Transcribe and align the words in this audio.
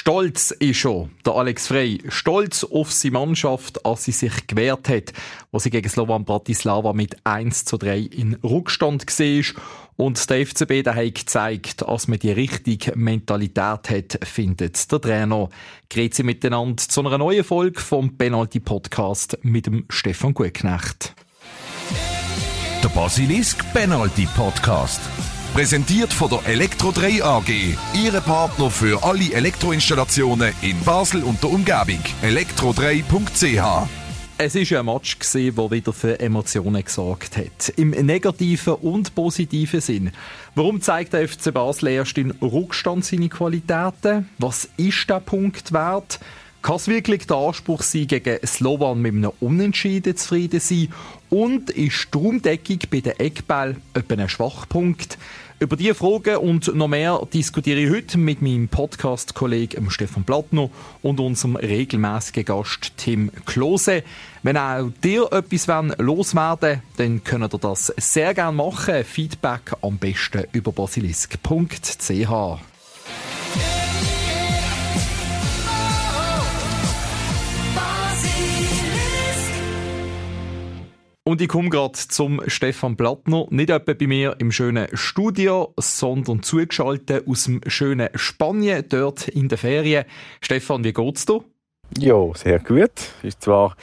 Stolz 0.00 0.50
ist 0.50 0.78
schon 0.78 1.10
der 1.26 1.34
Alex 1.34 1.66
Frey. 1.66 1.98
Stolz 2.08 2.64
auf 2.64 2.90
seine 2.90 3.12
Mannschaft, 3.12 3.84
als 3.84 4.04
sie 4.04 4.12
sich 4.12 4.46
gewehrt 4.46 4.88
hat, 4.88 5.12
wo 5.52 5.58
sie 5.58 5.68
gegen 5.68 5.90
Slovan 5.90 6.24
Bratislava 6.24 6.94
mit 6.94 7.18
1 7.24 7.66
zu 7.66 7.76
3 7.76 7.98
in 7.98 8.34
Rückstand 8.36 9.06
war. 9.06 9.62
Und 9.96 10.30
der 10.30 10.46
FCB 10.46 10.84
der 10.84 10.94
hat 10.94 11.14
gezeigt, 11.16 11.82
dass 11.82 12.08
man 12.08 12.18
die 12.18 12.32
richtige 12.32 12.96
Mentalität 12.96 13.90
hat, 13.90 14.18
findet 14.26 14.90
der 14.90 15.02
Trainer. 15.02 15.50
Grüezi 15.90 16.22
miteinander 16.22 16.78
zu 16.78 17.00
einer 17.00 17.18
neuen 17.18 17.44
Folge 17.44 17.78
vom 17.78 18.16
Penalty 18.16 18.60
Podcast 18.60 19.36
mit 19.42 19.66
dem 19.66 19.84
Stefan 19.90 20.32
Gutknecht. 20.32 21.14
Der 22.82 22.88
Basilisk 22.88 23.70
Penalty 23.74 24.26
Podcast. 24.34 25.02
Präsentiert 25.52 26.12
von 26.12 26.30
der 26.30 26.46
Elektro 26.46 26.92
3 26.92 27.24
AG. 27.24 27.48
Ihre 27.92 28.20
Partner 28.20 28.70
für 28.70 29.02
alle 29.02 29.32
Elektroinstallationen 29.32 30.54
in 30.62 30.78
Basel 30.84 31.24
und 31.24 31.42
der 31.42 31.50
Umgebung. 31.50 31.98
elektro3.ch 32.22 33.88
es 34.42 34.54
war 34.54 34.78
ein 34.78 34.86
Match, 34.86 35.18
der 35.34 35.70
wieder 35.70 35.92
für 35.92 36.18
Emotionen 36.18 36.82
gesorgt 36.82 37.36
hat. 37.36 37.68
Im 37.76 37.90
negativen 37.90 38.74
und 38.74 39.14
positiven 39.14 39.82
Sinn. 39.82 40.12
Warum 40.54 40.80
zeigt 40.80 41.12
der 41.12 41.28
FC 41.28 41.52
Basel 41.52 41.88
erst 41.88 42.16
in 42.16 42.30
Rückstand 42.40 43.04
seine 43.04 43.28
Qualitäten? 43.28 44.30
Was 44.38 44.66
ist 44.78 45.10
der 45.10 45.20
Punkt 45.20 45.72
wert? 45.72 46.20
Kann 46.62 46.76
es 46.76 46.88
wirklich 46.88 47.26
der 47.26 47.36
Anspruch 47.36 47.82
sein, 47.82 48.06
gegen 48.06 48.38
Slovan 48.46 49.00
mit 49.02 49.14
einem 49.14 49.32
Unentschieden 49.40 50.16
zufrieden 50.16 50.60
sein? 50.60 50.88
Und 51.30 51.70
ist 51.70 52.08
die 52.12 52.18
bei 52.90 53.00
den 53.00 53.18
Eckball 53.18 53.76
etwa 53.94 54.14
ein 54.14 54.28
Schwachpunkt? 54.28 55.16
Über 55.60 55.76
diese 55.76 55.94
Fragen 55.94 56.38
und 56.38 56.74
noch 56.74 56.88
mehr 56.88 57.20
diskutiere 57.32 57.80
ich 57.80 57.90
heute 57.90 58.16
mit 58.16 58.40
meinem 58.40 58.68
Podcast-Kollegen 58.68 59.90
Stefan 59.90 60.24
Plattner 60.24 60.70
und 61.02 61.20
unserem 61.20 61.56
regelmäßigen 61.56 62.46
Gast 62.46 62.92
Tim 62.96 63.30
Klose. 63.44 64.02
Wenn 64.42 64.56
auch 64.56 64.90
dir 65.04 65.30
etwas 65.30 65.66
loswerden 65.98 66.82
dann 66.96 67.22
könnt 67.22 67.54
ihr 67.54 67.58
das 67.58 67.92
sehr 67.98 68.32
gerne 68.32 68.56
machen. 68.56 69.04
Feedback 69.04 69.74
am 69.82 69.98
besten 69.98 70.46
über 70.52 70.72
basilisk.ch. 70.72 72.30
Und 81.30 81.40
ich 81.40 81.46
komme 81.46 81.68
gerade 81.68 81.92
zum 81.92 82.42
Stefan 82.48 82.96
Plattner. 82.96 83.46
Nicht 83.50 83.70
etwa 83.70 83.92
bei 83.92 84.08
mir 84.08 84.34
im 84.40 84.50
schönen 84.50 84.88
Studio, 84.94 85.72
sondern 85.76 86.42
zugeschaltet 86.42 87.28
aus 87.28 87.44
dem 87.44 87.60
schönen 87.68 88.08
Spanien, 88.16 88.84
dort 88.88 89.28
in 89.28 89.48
der 89.48 89.56
Ferien. 89.56 90.06
Stefan, 90.40 90.82
wie 90.82 90.92
geht's 90.92 91.26
dir? 91.26 91.44
Ja, 91.98 92.34
sehr 92.34 92.58
gut. 92.58 92.90
Ist 93.22 93.42
zwar 93.42 93.76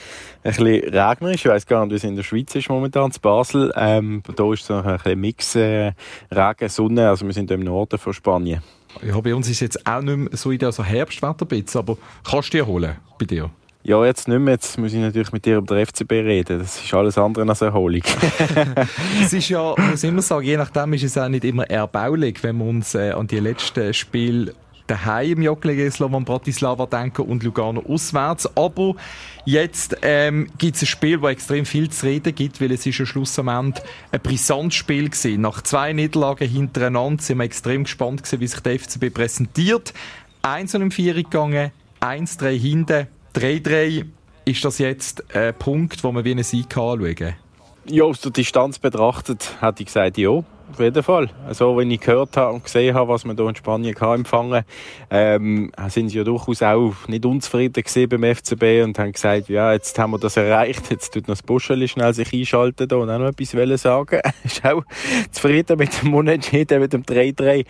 ein 0.44 0.52
bisschen 0.52 0.94
regnerisch, 0.94 1.46
ich 1.46 1.50
weiß 1.50 1.66
gar 1.66 1.86
nicht, 1.86 1.94
wie 1.94 1.96
es 1.96 2.04
in 2.04 2.18
der 2.18 2.24
Schweiz 2.24 2.54
ist 2.54 2.68
momentan, 2.68 3.12
in 3.12 3.22
Basel. 3.22 3.72
Ähm, 3.78 4.24
da 4.36 4.52
ist 4.52 4.66
so 4.66 4.74
ein 4.74 4.98
bisschen 4.98 5.22
Mix 5.22 5.56
äh, 5.56 5.94
Regen, 6.30 6.68
Sonne, 6.68 7.08
also 7.08 7.26
wir 7.26 7.34
sind 7.34 7.50
im 7.50 7.62
Norden 7.62 7.98
von 7.98 8.12
Spanien. 8.12 8.62
Ja, 9.02 9.22
bei 9.22 9.34
uns 9.34 9.50
ist 9.50 9.62
jetzt 9.62 9.88
auch 9.88 10.02
nicht 10.02 10.18
mehr 10.18 10.30
so 10.34 10.52
in 10.52 10.60
der 10.60 10.74
so 10.74 10.84
Herbstwetter, 10.84 11.48
aber 11.80 11.98
kannst 12.30 12.54
du 12.54 12.58
dir 12.58 12.68
holen 12.68 12.98
bei 13.18 13.26
dir? 13.26 13.50
Ja, 13.88 14.04
jetzt 14.04 14.28
nicht 14.28 14.40
mehr. 14.40 14.56
Jetzt 14.56 14.78
muss 14.78 14.92
ich 14.92 15.00
natürlich 15.00 15.32
mit 15.32 15.46
dir 15.46 15.60
über 15.60 15.74
den 15.74 15.86
FCB 15.86 16.12
reden. 16.12 16.60
Das 16.60 16.84
ist 16.84 16.94
alles 16.94 17.18
andere 17.18 17.48
als 17.48 17.62
Erholung. 17.62 18.02
es 19.24 19.32
ist 19.32 19.48
ja, 19.48 19.74
muss 19.78 20.04
immer 20.04 20.22
sagen, 20.22 20.46
je 20.46 20.58
nachdem 20.58 20.92
ist 20.92 21.04
es 21.04 21.18
auch 21.18 21.30
nicht 21.30 21.46
immer 21.46 21.70
erbaulich, 21.70 22.44
wenn 22.44 22.58
wir 22.58 22.66
uns 22.66 22.96
äh, 22.96 23.12
an 23.12 23.28
die 23.28 23.40
letzten 23.40 23.94
Spiele 23.94 24.54
daheim 24.88 25.38
im 25.38 25.42
Joggeli 25.44 25.90
Slovan 25.90 26.26
Bratislava 26.26 26.86
denken 26.86 27.22
und 27.22 27.44
Lugano 27.44 27.82
auswärts. 27.88 28.58
Aber 28.58 28.96
jetzt 29.46 29.96
ähm, 30.02 30.50
gibt 30.58 30.76
es 30.76 30.82
ein 30.82 30.88
Spiel, 30.88 31.22
wo 31.22 31.30
extrem 31.30 31.66
viel 31.66 31.90
zu 31.90 32.08
reden 32.08 32.36
gibt, 32.36 32.60
weil 32.60 32.74
es 32.74 32.86
ist 32.86 33.00
am 33.00 33.06
Schluss 33.06 33.40
am 33.40 33.48
Ende 33.48 33.82
ein 34.12 34.20
brisantes 34.20 34.76
Spiel 34.76 35.10
gewesen. 35.10 35.40
Nach 35.40 35.62
zwei 35.62 35.94
Niederlagen 35.94 36.50
hintereinander 36.50 37.24
sind 37.24 37.38
wir 37.38 37.46
extrem 37.46 37.86
gespannt 37.86 38.24
gewesen, 38.24 38.42
wie 38.42 38.48
sich 38.48 38.60
der 38.60 38.80
FCB 38.80 39.14
präsentiert. 39.14 39.94
Eins 40.42 40.76
und 40.76 40.82
im 40.82 40.92
Vier 40.92 41.14
gegangen, 41.14 41.72
eins, 42.02 42.36
drei 42.36 42.58
hinten 42.58 43.08
3-3 43.38 44.06
ist 44.46 44.66
das 44.66 44.80
jetzt 44.80 45.24
ein 45.36 45.54
Punkt, 45.54 46.04
wo 46.04 46.12
man 46.12 46.26
wie 46.26 46.32
einen 46.32 46.44
Sieg 46.44 46.76
anschauen 46.76 47.16
kann? 47.16 47.36
Ja, 47.86 48.04
aus 48.04 48.20
der 48.20 48.32
Distanz 48.32 48.80
betrachtet, 48.80 49.56
hätte 49.62 49.84
ich 49.84 49.86
gesagt, 49.86 50.18
ja. 50.18 50.44
Auf 50.70 50.80
jeden 50.80 51.04
Fall. 51.04 51.30
Also, 51.48 51.78
wenn 51.78 51.90
ich 51.92 52.02
gehört 52.02 52.36
habe 52.36 52.54
und 52.54 52.64
gesehen 52.64 52.94
habe, 52.94 53.10
was 53.10 53.24
man 53.24 53.38
hier 53.38 53.48
in 53.48 53.56
Spanien 53.56 53.96
kann 53.96 54.20
empfangen 54.20 54.66
ähm, 55.10 55.72
sind 55.88 56.10
sie 56.10 56.18
ja 56.18 56.24
durchaus 56.26 56.62
auch 56.62 56.94
nicht 57.08 57.26
unzufrieden 57.26 57.84
gesehen 57.84 58.10
beim 58.10 58.36
FCB 58.36 58.84
und 58.84 59.00
haben 59.00 59.14
gesagt, 59.14 59.48
ja, 59.48 59.72
jetzt 59.72 59.98
haben 59.98 60.12
wir 60.12 60.20
das 60.20 60.36
erreicht, 60.36 60.92
jetzt 60.92 61.14
tut 61.14 61.28
noch 61.28 61.36
das 61.36 61.44
Buscheli 61.44 61.88
schnell 61.88 62.14
sich 62.14 62.34
einschalten 62.34 62.92
und 62.92 63.10
auch 63.10 63.18
noch 63.18 63.28
etwas 63.28 63.82
sagen. 63.82 64.20
ist 64.44 64.66
auch 64.66 64.84
zufrieden 65.32 65.78
mit 65.78 66.02
dem 66.02 66.14
Unentschieden, 66.14 66.82
mit 66.82 66.92
dem 66.92 67.04
3-3. 67.04 67.66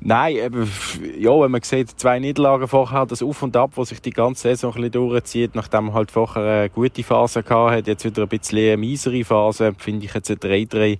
Nein, 0.00 0.36
eben, 0.36 0.70
ja, 1.18 1.30
wenn 1.40 1.50
man 1.50 1.62
sieht, 1.62 1.90
zwei 1.98 2.20
Niederlagen 2.20 2.68
vorher, 2.68 3.04
das 3.04 3.22
Auf 3.22 3.42
und 3.42 3.56
Ab, 3.56 3.72
was 3.74 3.88
sich 3.88 4.00
die 4.00 4.10
ganze 4.10 4.42
Saison 4.42 4.70
ein 4.70 4.82
bisschen 4.82 4.92
durchzieht, 4.92 5.54
nachdem 5.56 5.86
man 5.86 5.94
halt 5.94 6.12
vorher 6.12 6.60
eine 6.60 6.70
gute 6.70 7.02
Phase 7.02 7.42
gehabt 7.42 7.72
hat, 7.72 7.86
jetzt 7.88 8.04
wieder 8.04 8.22
ein 8.22 8.28
bisschen 8.28 8.58
eine 8.58 8.76
miesere 8.76 9.24
Phase, 9.24 9.74
finde 9.76 10.06
ich 10.06 10.14
jetzt 10.14 10.30
ein 10.30 10.36
3-3, 10.36 10.78
äh, 10.84 10.98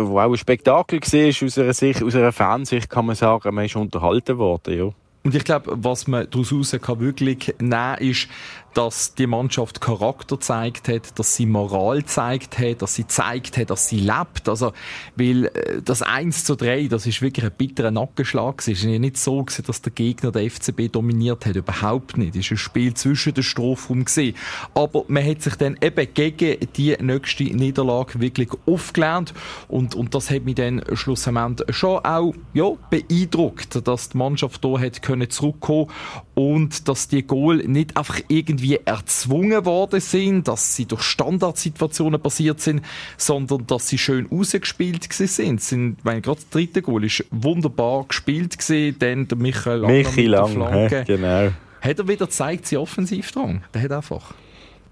wo 0.00 0.18
auch 0.18 0.32
ein 0.32 0.36
Spektakel 0.36 1.00
war, 1.00 1.46
aus 1.46 1.58
einer 1.58 1.72
Sicht, 1.72 2.02
aus 2.02 2.16
einer 2.16 2.32
Fansicht 2.32 2.90
kann 2.90 3.06
man 3.06 3.14
sagen, 3.14 3.54
man 3.54 3.66
ist 3.66 3.76
unterhalten 3.76 4.36
worden, 4.38 4.78
ja. 4.78 4.90
Und 5.24 5.34
ich 5.34 5.44
glaube, 5.44 5.72
was 5.76 6.06
man 6.06 6.26
daraus 6.30 6.76
kann 6.80 7.00
wirklich 7.00 7.54
nehmen 7.60 7.98
ist, 7.98 8.28
dass 8.74 9.14
die 9.14 9.26
Mannschaft 9.26 9.80
Charakter 9.80 10.36
gezeigt 10.36 10.88
hat, 10.88 11.18
dass 11.18 11.34
sie 11.34 11.46
Moral 11.46 12.02
gezeigt 12.02 12.58
hat, 12.58 12.82
dass 12.82 12.94
sie 12.94 13.06
zeigt 13.06 13.56
hat, 13.56 13.70
dass 13.70 13.88
sie 13.88 14.00
lebt. 14.00 14.48
Also, 14.48 14.72
weil 15.16 15.46
äh, 15.46 15.82
das 15.82 16.02
1 16.02 16.44
zu 16.44 16.54
3, 16.54 16.88
das 16.88 17.06
ist 17.06 17.22
wirklich 17.22 17.44
ein 17.44 17.52
bitterer 17.56 17.90
Nackenschlag. 17.90 18.60
Es 18.60 18.68
ist 18.68 18.84
nicht 18.84 19.16
so 19.16 19.42
gewesen, 19.42 19.64
dass 19.66 19.82
der 19.82 19.92
Gegner 19.92 20.32
der 20.32 20.50
FCB 20.50 20.92
dominiert 20.92 21.46
hat. 21.46 21.56
Überhaupt 21.56 22.16
nicht. 22.16 22.36
Es 22.36 22.46
ist 22.46 22.52
ein 22.52 22.58
Spiel 22.58 22.94
zwischen 22.94 23.34
den 23.34 23.42
Strafraum 23.42 24.04
gesehen. 24.04 24.36
Aber 24.74 25.04
man 25.08 25.26
hat 25.26 25.42
sich 25.42 25.56
dann 25.56 25.76
eben 25.80 26.14
gegen 26.14 26.58
die 26.76 26.96
nächste 27.00 27.44
Niederlage 27.44 28.20
wirklich 28.20 28.50
aufgelernt. 28.66 29.34
Und, 29.68 29.94
und 29.94 30.14
das 30.14 30.30
hat 30.30 30.44
mich 30.44 30.56
dann 30.56 30.82
schlussendlich 30.92 31.76
schon 31.76 32.04
auch, 32.04 32.34
ja, 32.54 32.70
beeindruckt, 32.90 33.86
dass 33.86 34.10
die 34.10 34.16
Mannschaft 34.18 34.64
hier 34.64 34.80
hat 34.80 35.02
können 35.02 35.30
zurückkommen 35.30 35.88
und 36.38 36.86
dass 36.86 37.08
die 37.08 37.26
Goal 37.26 37.56
nicht 37.66 37.96
einfach 37.96 38.20
irgendwie 38.28 38.78
erzwungen 38.84 39.64
worden 39.64 39.98
sind, 39.98 40.46
dass 40.46 40.76
sie 40.76 40.86
durch 40.86 41.02
Standardsituationen 41.02 42.20
passiert 42.22 42.60
sind, 42.60 42.82
sondern 43.16 43.66
dass 43.66 43.88
sie 43.88 43.98
schön 43.98 44.30
ausgespielt 44.30 45.12
sind. 45.12 45.60
sind 45.60 46.04
mein 46.04 46.22
gerade 46.22 46.38
das 46.38 46.48
dritte 46.50 46.80
Goal 46.80 47.02
ist 47.04 47.24
wunderbar 47.32 48.04
gespielt 48.04 48.56
gewesen, 48.56 48.94
dann 49.00 49.26
der 49.26 49.36
Michael 49.36 49.80
Lang 49.80 49.90
Michi 49.90 50.26
Lang, 50.26 50.52
Flanke. 50.52 51.04
genau. 51.08 51.50
Hat 51.80 51.98
er 51.98 52.06
wieder 52.06 52.26
gezeigt, 52.26 52.68
sie 52.68 52.76
offensiv 52.76 53.32
dran. 53.32 53.64
Der 53.74 53.82
hat 53.82 53.90
einfach. 53.90 54.32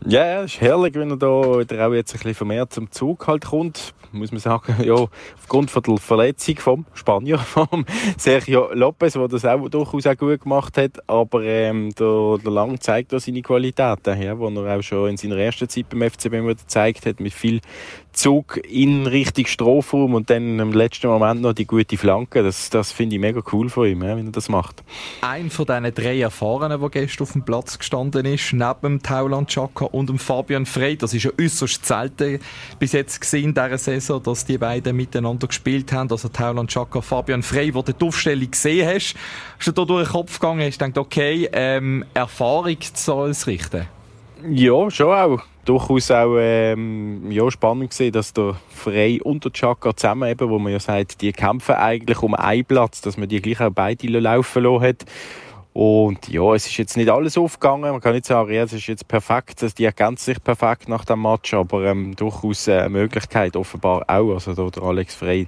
Ja, 0.04 0.42
es 0.42 0.54
ist 0.54 0.60
herrlich, 0.60 0.94
wenn 0.94 1.10
er 1.10 1.16
da 1.16 1.26
auch 1.26 1.60
jetzt 1.60 1.80
ein 1.80 2.18
bisschen 2.18 2.34
vermehrt 2.34 2.72
zum 2.72 2.90
Zug 2.90 3.26
halt 3.26 3.46
kommt. 3.46 3.94
Muss 4.12 4.30
man 4.30 4.40
sagen, 4.40 4.76
ja, 4.84 4.94
aufgrund 5.36 5.70
von 5.70 5.82
der 5.82 5.96
Verletzung 5.96 6.56
vom 6.58 6.86
Spanier, 6.94 7.38
vom 7.40 7.84
Sergio 8.16 8.72
Lopez, 8.72 9.14
der 9.14 9.28
das 9.28 9.44
auch 9.44 9.68
durchaus 9.68 10.06
auch 10.06 10.16
gut 10.16 10.42
gemacht 10.42 10.76
hat. 10.76 11.08
Aber 11.08 11.42
ähm, 11.42 11.90
der, 11.98 12.38
der 12.38 12.52
Lang 12.52 12.80
zeigt 12.80 13.14
auch 13.14 13.18
seine 13.18 13.42
Qualitäten, 13.42 14.22
ja, 14.22 14.34
die 14.34 14.56
er 14.56 14.78
auch 14.78 14.82
schon 14.82 15.10
in 15.10 15.16
seiner 15.16 15.38
ersten 15.38 15.68
Zeit 15.68 15.88
beim 15.88 16.08
FCB 16.08 16.46
gezeigt 16.46 17.06
hat, 17.06 17.18
mit 17.18 17.32
viel 17.32 17.60
Zug 18.16 18.58
in 18.68 19.06
Richtung 19.06 19.46
Strafraum 19.46 20.14
und 20.14 20.30
dann 20.30 20.58
im 20.58 20.72
letzten 20.72 21.06
Moment 21.08 21.42
noch 21.42 21.52
die 21.52 21.66
gute 21.66 21.98
Flanke. 21.98 22.42
Das, 22.42 22.70
das 22.70 22.90
finde 22.90 23.16
ich 23.16 23.20
mega 23.20 23.42
cool 23.52 23.68
von 23.68 23.86
ihm, 23.86 24.00
wenn 24.00 24.26
er 24.26 24.32
das 24.32 24.48
macht. 24.48 24.82
Ein 25.20 25.50
von 25.50 25.66
diesen 25.66 25.94
drei 25.94 26.20
Erfahrenen, 26.20 26.80
der 26.80 26.88
gestern 26.88 27.24
auf 27.24 27.32
dem 27.32 27.44
Platz 27.44 27.78
gestanden 27.78 28.24
ist, 28.24 28.54
neben 28.54 28.80
dem 28.82 29.02
Tauland 29.02 29.48
Chaka 29.50 29.84
und 29.84 30.08
dem 30.08 30.18
Fabian 30.18 30.64
Frey, 30.64 30.96
das 30.96 31.12
ist 31.12 31.24
ja 31.24 31.30
äußerst 31.38 31.84
selten 31.84 32.40
bis 32.78 32.92
jetzt 32.92 33.20
gesehen 33.20 33.50
in 33.50 33.54
dieser 33.54 33.78
Saison, 33.78 34.22
dass 34.22 34.46
die 34.46 34.56
beiden 34.56 34.96
miteinander 34.96 35.46
gespielt 35.46 35.92
haben, 35.92 36.10
also 36.10 36.28
Tauland 36.28 36.70
Chaka, 36.70 37.02
Fabian 37.02 37.42
Frey, 37.42 37.74
wo 37.74 37.82
du 37.82 37.92
die 37.92 38.04
Aufstellung 38.04 38.50
gesehen 38.50 38.88
hast, 38.88 39.14
hast 39.58 39.66
du 39.68 39.72
da 39.72 39.84
durch 39.84 40.08
den 40.08 40.12
Kopf 40.12 40.40
gegangen, 40.40 40.66
hast 40.66 40.78
gedacht, 40.78 40.96
okay, 40.96 41.50
ähm, 41.52 42.04
Erfahrung 42.14 42.78
soll 42.94 43.30
es 43.30 43.46
richten? 43.46 43.86
Ja, 44.48 44.90
schon 44.90 45.14
auch 45.14 45.42
durchaus 45.66 46.10
auch 46.10 46.36
ähm, 46.38 47.30
ja, 47.30 47.50
spannend 47.50 47.90
gesehen, 47.90 48.12
dass 48.12 48.32
der 48.32 48.56
Frey 48.68 49.20
und 49.20 49.44
der 49.44 49.52
Chaka 49.52 49.94
zusammen 49.94 50.30
eben, 50.30 50.48
wo 50.48 50.58
man 50.58 50.72
ja 50.72 50.80
sagt, 50.80 51.20
die 51.20 51.32
kämpfen 51.32 51.74
eigentlich 51.74 52.22
um 52.22 52.34
einen 52.34 52.64
Platz, 52.64 53.00
dass 53.02 53.16
man 53.16 53.28
die 53.28 53.42
gleich 53.42 53.60
auch 53.60 53.70
beide 53.70 54.06
laufen 54.06 54.62
lassen 54.62 54.82
hat. 54.82 55.04
Und 55.76 56.26
ja, 56.30 56.54
es 56.54 56.64
ist 56.64 56.78
jetzt 56.78 56.96
nicht 56.96 57.10
alles 57.10 57.36
aufgegangen. 57.36 57.92
Man 57.92 58.00
kann 58.00 58.14
nicht 58.14 58.24
sagen, 58.24 58.50
es 58.50 58.72
ist 58.72 58.86
jetzt 58.86 59.06
perfekt, 59.08 59.62
die 59.76 59.84
ergänzt 59.84 60.24
sich 60.24 60.42
perfekt 60.42 60.88
nach 60.88 61.04
dem 61.04 61.20
Match, 61.20 61.52
aber 61.52 61.84
ähm, 61.84 62.16
durchaus 62.16 62.66
eine 62.66 62.88
Möglichkeit, 62.88 63.56
offenbar 63.56 64.02
auch. 64.08 64.32
Also 64.32 64.54
da 64.54 64.70
der 64.70 64.82
Alex 64.82 65.14
Frey 65.14 65.46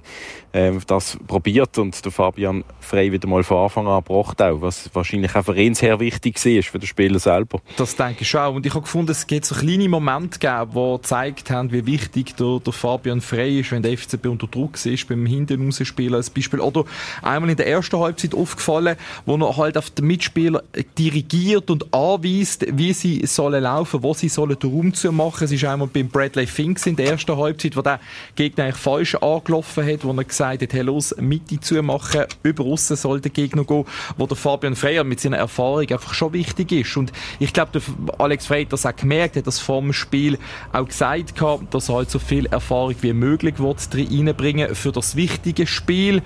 ähm, 0.53 0.81
das 0.87 1.17
probiert 1.27 1.77
und 1.77 2.03
der 2.03 2.11
Fabian 2.11 2.63
Frey 2.79 3.11
wieder 3.11 3.27
mal 3.27 3.43
von 3.43 3.57
Anfang 3.57 3.87
an 3.87 4.03
gebracht 4.03 4.41
auch, 4.41 4.61
was 4.61 4.89
wahrscheinlich 4.93 5.35
auch 5.35 5.45
für 5.45 5.55
ihn 5.55 5.75
sehr 5.75 5.99
wichtig 5.99 6.43
war, 6.43 6.63
für 6.63 6.79
den 6.79 6.87
Spieler 6.87 7.19
selber. 7.19 7.61
Das 7.77 7.95
denke 7.95 8.23
ich 8.23 8.35
auch. 8.35 8.55
Und 8.55 8.65
ich 8.65 8.73
habe 8.73 8.81
gefunden, 8.81 9.11
es 9.11 9.27
gibt 9.27 9.45
so 9.45 9.53
kleine 9.53 9.87
Momente 9.87 10.39
gegeben, 10.39 10.71
die 10.73 10.97
gezeigt 10.97 11.51
haben, 11.51 11.71
wie 11.71 11.85
wichtig 11.85 12.35
der, 12.35 12.59
der 12.59 12.73
Fabian 12.73 13.21
Frey 13.21 13.59
ist, 13.59 13.71
wenn 13.71 13.83
der 13.83 13.95
FCB 13.95 14.25
unter 14.25 14.47
Druck 14.47 14.83
ist, 14.83 15.07
beim 15.07 15.25
Hinten 15.25 15.71
spielen 15.71 16.15
als 16.15 16.29
Beispiel. 16.31 16.59
Oder 16.59 16.85
einmal 17.21 17.51
in 17.51 17.57
der 17.57 17.67
ersten 17.67 17.99
Halbzeit 17.99 18.33
aufgefallen, 18.33 18.95
wo 19.25 19.35
er 19.35 19.57
halt 19.57 19.77
auf 19.77 19.91
den 19.91 20.07
Mitspieler 20.19 20.63
dirigiert 20.97 21.69
und 21.71 21.93
anweist, 21.93 22.65
wie 22.73 22.91
sie 22.91 23.25
sollen 23.25 23.63
laufen, 23.63 24.03
wo 24.03 24.13
sie 24.13 24.27
sollen 24.27 24.59
den. 24.59 24.91
Es 24.91 25.05
ist 25.05 25.63
einmal 25.63 25.87
beim 25.87 26.09
Bradley 26.09 26.45
Finks 26.45 26.85
in 26.85 26.97
der 26.97 27.11
ersten 27.11 27.37
Halbzeit, 27.37 27.77
wo 27.77 27.81
der 27.81 28.01
Gegner 28.35 28.65
eigentlich 28.65 28.75
falsch 28.75 29.15
angelaufen 29.15 29.85
hat, 29.85 30.03
wo 30.03 30.11
er 30.11 30.23
gesagt 30.25 30.61
hat, 30.61 30.73
hey, 30.73 30.81
los, 30.81 31.15
Mitte 31.19 31.61
zu 31.61 31.81
machen, 31.81 32.25
über 32.43 32.65
aussen 32.65 32.97
soll 32.97 33.21
der 33.21 33.31
Gegner 33.31 33.63
gehen, 33.63 33.85
wo 34.17 34.27
der 34.27 34.35
Fabian 34.35 34.75
Freyer 34.75 35.05
mit 35.05 35.21
seiner 35.21 35.37
Erfahrung 35.37 35.89
einfach 35.89 36.13
schon 36.13 36.33
wichtig 36.33 36.73
ist. 36.73 36.97
Und 36.97 37.13
ich 37.39 37.53
glaube, 37.53 37.79
der 37.79 38.19
Alex 38.19 38.47
Frey 38.47 38.65
hat 38.65 38.73
das 38.73 38.85
auch 38.85 38.95
gemerkt, 38.95 39.37
hat 39.37 39.47
das 39.47 39.59
vor 39.59 39.79
dem 39.79 39.93
Spiel 39.93 40.37
auch 40.73 40.85
gesagt 40.85 41.33
dass 41.71 41.87
er 41.87 41.95
halt 41.95 42.11
so 42.11 42.19
viel 42.19 42.45
Erfahrung 42.47 42.95
wie 42.99 43.13
möglich 43.13 43.55
reinbringen 43.57 44.75
für 44.75 44.91
das 44.91 45.15
wichtige 45.15 45.65
Spiel. 45.65 46.21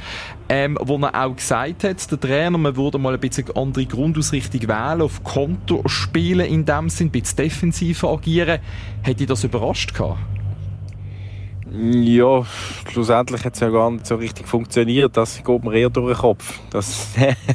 Ähm, 0.49 0.77
wo 0.81 0.97
er 0.97 1.25
auch 1.25 1.35
gesagt 1.35 1.83
hat, 1.83 2.11
der 2.11 2.19
Trainer, 2.19 2.57
man 2.57 2.75
würde 2.75 2.97
mal 2.97 3.13
ein 3.13 3.19
bisschen 3.19 3.45
andere 3.55 3.85
Grundausrichtung 3.85 4.61
wählen, 4.63 5.01
auf 5.01 5.23
Konto 5.23 5.83
spielen 5.87 6.45
in 6.45 6.65
dem 6.65 6.89
Sinn, 6.89 7.07
ein 7.07 7.11
bisschen 7.11 7.37
defensiver 7.37 8.09
agieren. 8.09 8.59
Hätte 9.01 9.23
ich 9.23 9.29
das 9.29 9.43
überrascht 9.43 9.93
gehabt? 9.93 10.32
Ja, 11.75 12.45
schlussendlich 12.91 13.43
hat 13.43 13.55
es 13.55 13.59
ja 13.59 13.69
gar 13.69 13.89
nicht 13.89 14.05
so 14.05 14.13
richtig 14.13 14.47
funktioniert. 14.47 15.17
Das 15.17 15.43
geht 15.43 15.63
mir 15.63 15.73
eher 15.73 15.89
durch 15.89 16.13
den 16.13 16.21
Kopf. 16.21 16.59
Dass 16.69 17.09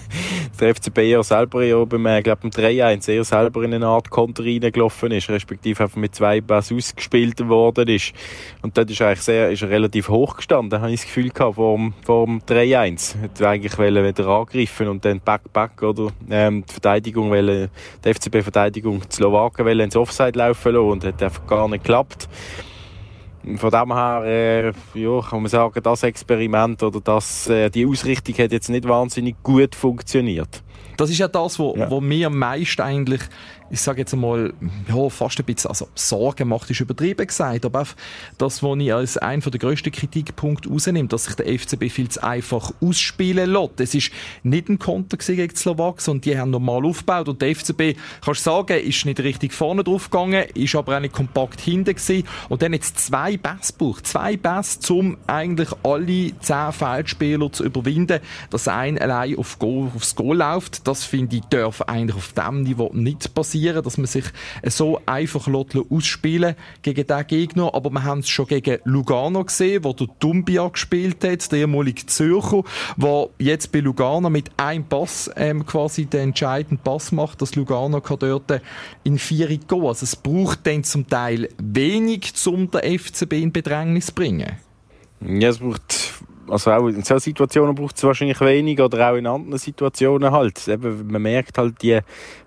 der 0.60 0.74
FCB 0.74 0.98
ja 1.02 1.22
selber 1.22 1.62
ja 1.62 1.84
beim, 1.84 2.04
äh, 2.06 2.20
glaub, 2.20 2.40
beim 2.40 2.50
3-1 2.50 3.08
eher 3.08 3.22
selber 3.22 3.62
in 3.62 3.74
eine 3.74 3.86
Art 3.86 4.10
Konter 4.10 4.42
reingelaufen 4.42 5.12
ist, 5.12 5.28
respektive 5.28 5.84
einfach 5.84 5.96
mit 5.96 6.16
zwei 6.16 6.40
Bass 6.40 6.72
ausgespielt 6.72 7.48
worden 7.48 7.88
ist. 7.88 8.12
Und 8.60 8.76
dort 8.76 8.90
ist 8.90 9.00
eigentlich 9.02 9.20
sehr, 9.20 9.52
ist 9.52 9.62
er 9.62 9.70
relativ 9.70 10.08
hoch 10.08 10.36
gestanden, 10.36 10.80
habe 10.80 10.90
ich 10.90 11.00
das 11.00 11.06
Gefühl 11.06 11.30
gehabt, 11.30 11.54
vor 11.54 11.78
vor 12.04 12.26
dem 12.26 12.40
3-1. 12.40 13.20
Hätte 13.20 13.48
eigentlich 13.48 13.78
wollen 13.78 14.04
wieder 14.04 14.26
angreifen 14.26 14.88
und 14.88 15.04
dann 15.04 15.20
Back-Back 15.20 15.80
oder, 15.84 16.08
ähm, 16.28 16.64
die 16.68 16.72
Verteidigung 16.72 17.30
wollen, 17.30 17.68
die 18.04 18.14
FCB-Verteidigung, 18.14 19.00
die 19.00 19.14
Slowaken 19.14 19.64
wollen 19.64 19.80
ins 19.80 19.94
Offside 19.94 20.36
laufen 20.36 20.72
lassen 20.72 20.88
und 20.88 21.04
hat 21.04 21.22
einfach 21.22 21.46
gar 21.46 21.68
nicht 21.68 21.84
geklappt. 21.84 22.28
Von 23.56 23.70
dem 23.70 23.94
her 23.94 24.22
äh, 24.24 24.72
ja, 24.94 25.20
kann 25.22 25.42
man 25.42 25.48
sagen, 25.48 25.80
das 25.82 26.02
Experiment 26.02 26.82
oder 26.82 27.00
das, 27.00 27.48
äh, 27.48 27.70
die 27.70 27.86
Ausrichtung 27.86 28.34
hat 28.36 28.52
jetzt 28.52 28.68
nicht 28.68 28.86
wahnsinnig 28.86 29.36
gut 29.42 29.74
funktioniert. 29.74 30.62
Das 30.96 31.10
ist 31.10 31.18
ja 31.18 31.28
das, 31.28 31.58
was 31.58 31.76
ja. 31.76 32.00
mir 32.00 32.26
am 32.26 32.38
meisten 32.38 32.82
eigentlich 32.82 33.20
ich 33.70 33.80
sage 33.80 34.00
jetzt 34.00 34.14
einmal, 34.14 34.54
ja, 34.88 35.08
fast 35.08 35.38
ein 35.38 35.44
bisschen, 35.44 35.68
also 35.70 35.88
Sorgen 35.94 36.48
macht, 36.48 36.70
ist 36.70 36.80
übertrieben 36.80 37.26
gesagt, 37.26 37.64
aber 37.64 37.82
auch 37.82 37.88
das, 38.38 38.62
was 38.62 38.78
ich 38.78 38.92
als 38.92 39.16
einen 39.18 39.42
der 39.42 39.58
grössten 39.58 39.92
Kritikpunkte 39.92 40.68
rausnehme, 40.68 41.08
dass 41.08 41.24
sich 41.24 41.34
der 41.34 41.46
FCB 41.58 41.90
viel 41.90 42.08
zu 42.08 42.22
einfach 42.22 42.72
ausspielen 42.80 43.50
lässt. 43.50 43.80
Es 43.80 43.94
ist 43.94 44.10
nicht 44.42 44.68
ein 44.68 44.78
Konter 44.78 45.16
gegen 45.16 45.48
die 45.48 45.56
Slowakei, 45.56 46.10
und 46.10 46.24
die 46.24 46.38
haben 46.38 46.50
normal 46.50 46.84
aufgebaut. 46.86 47.28
Und 47.28 47.42
der 47.42 47.54
FCB, 47.54 47.96
kannst 48.24 48.46
du 48.46 48.50
sagen, 48.50 48.80
ist 48.80 49.04
nicht 49.04 49.20
richtig 49.20 49.52
vorne 49.52 49.84
drauf 49.84 50.10
gegangen, 50.10 50.44
ist 50.54 50.74
aber 50.74 50.96
auch 50.96 51.00
nicht 51.00 51.14
kompakt 51.14 51.60
hinten 51.60 51.94
gewesen. 51.94 52.26
Und 52.48 52.62
dann 52.62 52.72
jetzt 52.72 52.98
zwei 52.98 53.36
Bass 53.36 53.72
braucht, 53.72 54.06
zwei 54.06 54.36
Bass, 54.36 54.78
um 54.90 55.16
eigentlich 55.26 55.68
alle 55.82 56.38
zehn 56.40 56.72
Feldspieler 56.72 57.52
zu 57.52 57.64
überwinden, 57.64 58.20
dass 58.50 58.68
ein 58.68 58.98
allein 58.98 59.36
auf 59.36 59.58
Goal, 59.58 59.90
aufs 59.94 60.14
Goal 60.14 60.38
läuft, 60.38 60.86
das 60.86 61.04
finde 61.04 61.36
ich, 61.36 61.42
darf 61.50 61.82
eigentlich 61.82 62.16
auf 62.16 62.32
diesem 62.32 62.62
Niveau 62.62 62.90
nicht 62.94 63.34
passieren 63.34 63.57
passieren, 63.58 63.82
dass 63.82 63.98
man 63.98 64.06
sich 64.06 64.24
so 64.64 65.00
einfach 65.06 65.48
ausspielen 65.48 66.54
gegen 66.82 67.06
diesen 67.06 67.26
Gegner. 67.26 67.74
Aber 67.74 67.90
wir 67.90 68.04
haben 68.04 68.20
es 68.20 68.28
schon 68.28 68.46
gegen 68.46 68.78
Lugano 68.84 69.44
gesehen, 69.44 69.84
wo 69.84 69.92
der 69.92 70.08
Dumbia 70.18 70.68
gespielt 70.68 71.24
hat, 71.24 71.50
der 71.50 71.60
ehemalige 71.60 72.06
Zürcher, 72.06 72.62
der 72.96 73.28
jetzt 73.38 73.72
bei 73.72 73.80
Lugano 73.80 74.30
mit 74.30 74.50
einem 74.56 74.84
Pass 74.84 75.30
ähm, 75.36 75.66
quasi 75.66 76.06
den 76.06 76.28
entscheidenden 76.28 76.78
Pass 76.78 77.12
macht, 77.12 77.42
dass 77.42 77.54
Lugano 77.54 78.00
kann 78.00 78.18
dort 78.20 78.60
in 79.04 79.18
vier 79.18 79.48
gehen. 79.48 79.66
Also 79.70 80.04
es 80.04 80.16
braucht 80.16 80.66
dann 80.66 80.84
zum 80.84 81.08
Teil 81.08 81.48
wenig, 81.58 82.32
um 82.46 82.70
den 82.70 82.98
FCB 82.98 83.32
in 83.34 83.52
Bedrängnis 83.52 84.06
zu 84.06 84.14
bringen. 84.14 84.56
Ja, 85.20 85.48
es 85.48 85.58
braucht 85.58 86.14
also 86.50 86.70
auch 86.70 86.88
in 86.88 87.02
solchen 87.02 87.24
Situationen 87.24 87.74
braucht 87.74 87.96
es 87.96 88.02
wahrscheinlich 88.04 88.40
weniger 88.40 88.86
oder 88.86 89.10
auch 89.10 89.16
in 89.16 89.26
anderen 89.26 89.58
Situationen 89.58 90.32
halt. 90.32 90.66
Eben, 90.68 91.06
man 91.06 91.22
merkt 91.22 91.58
halt, 91.58 91.82
die 91.82 92.00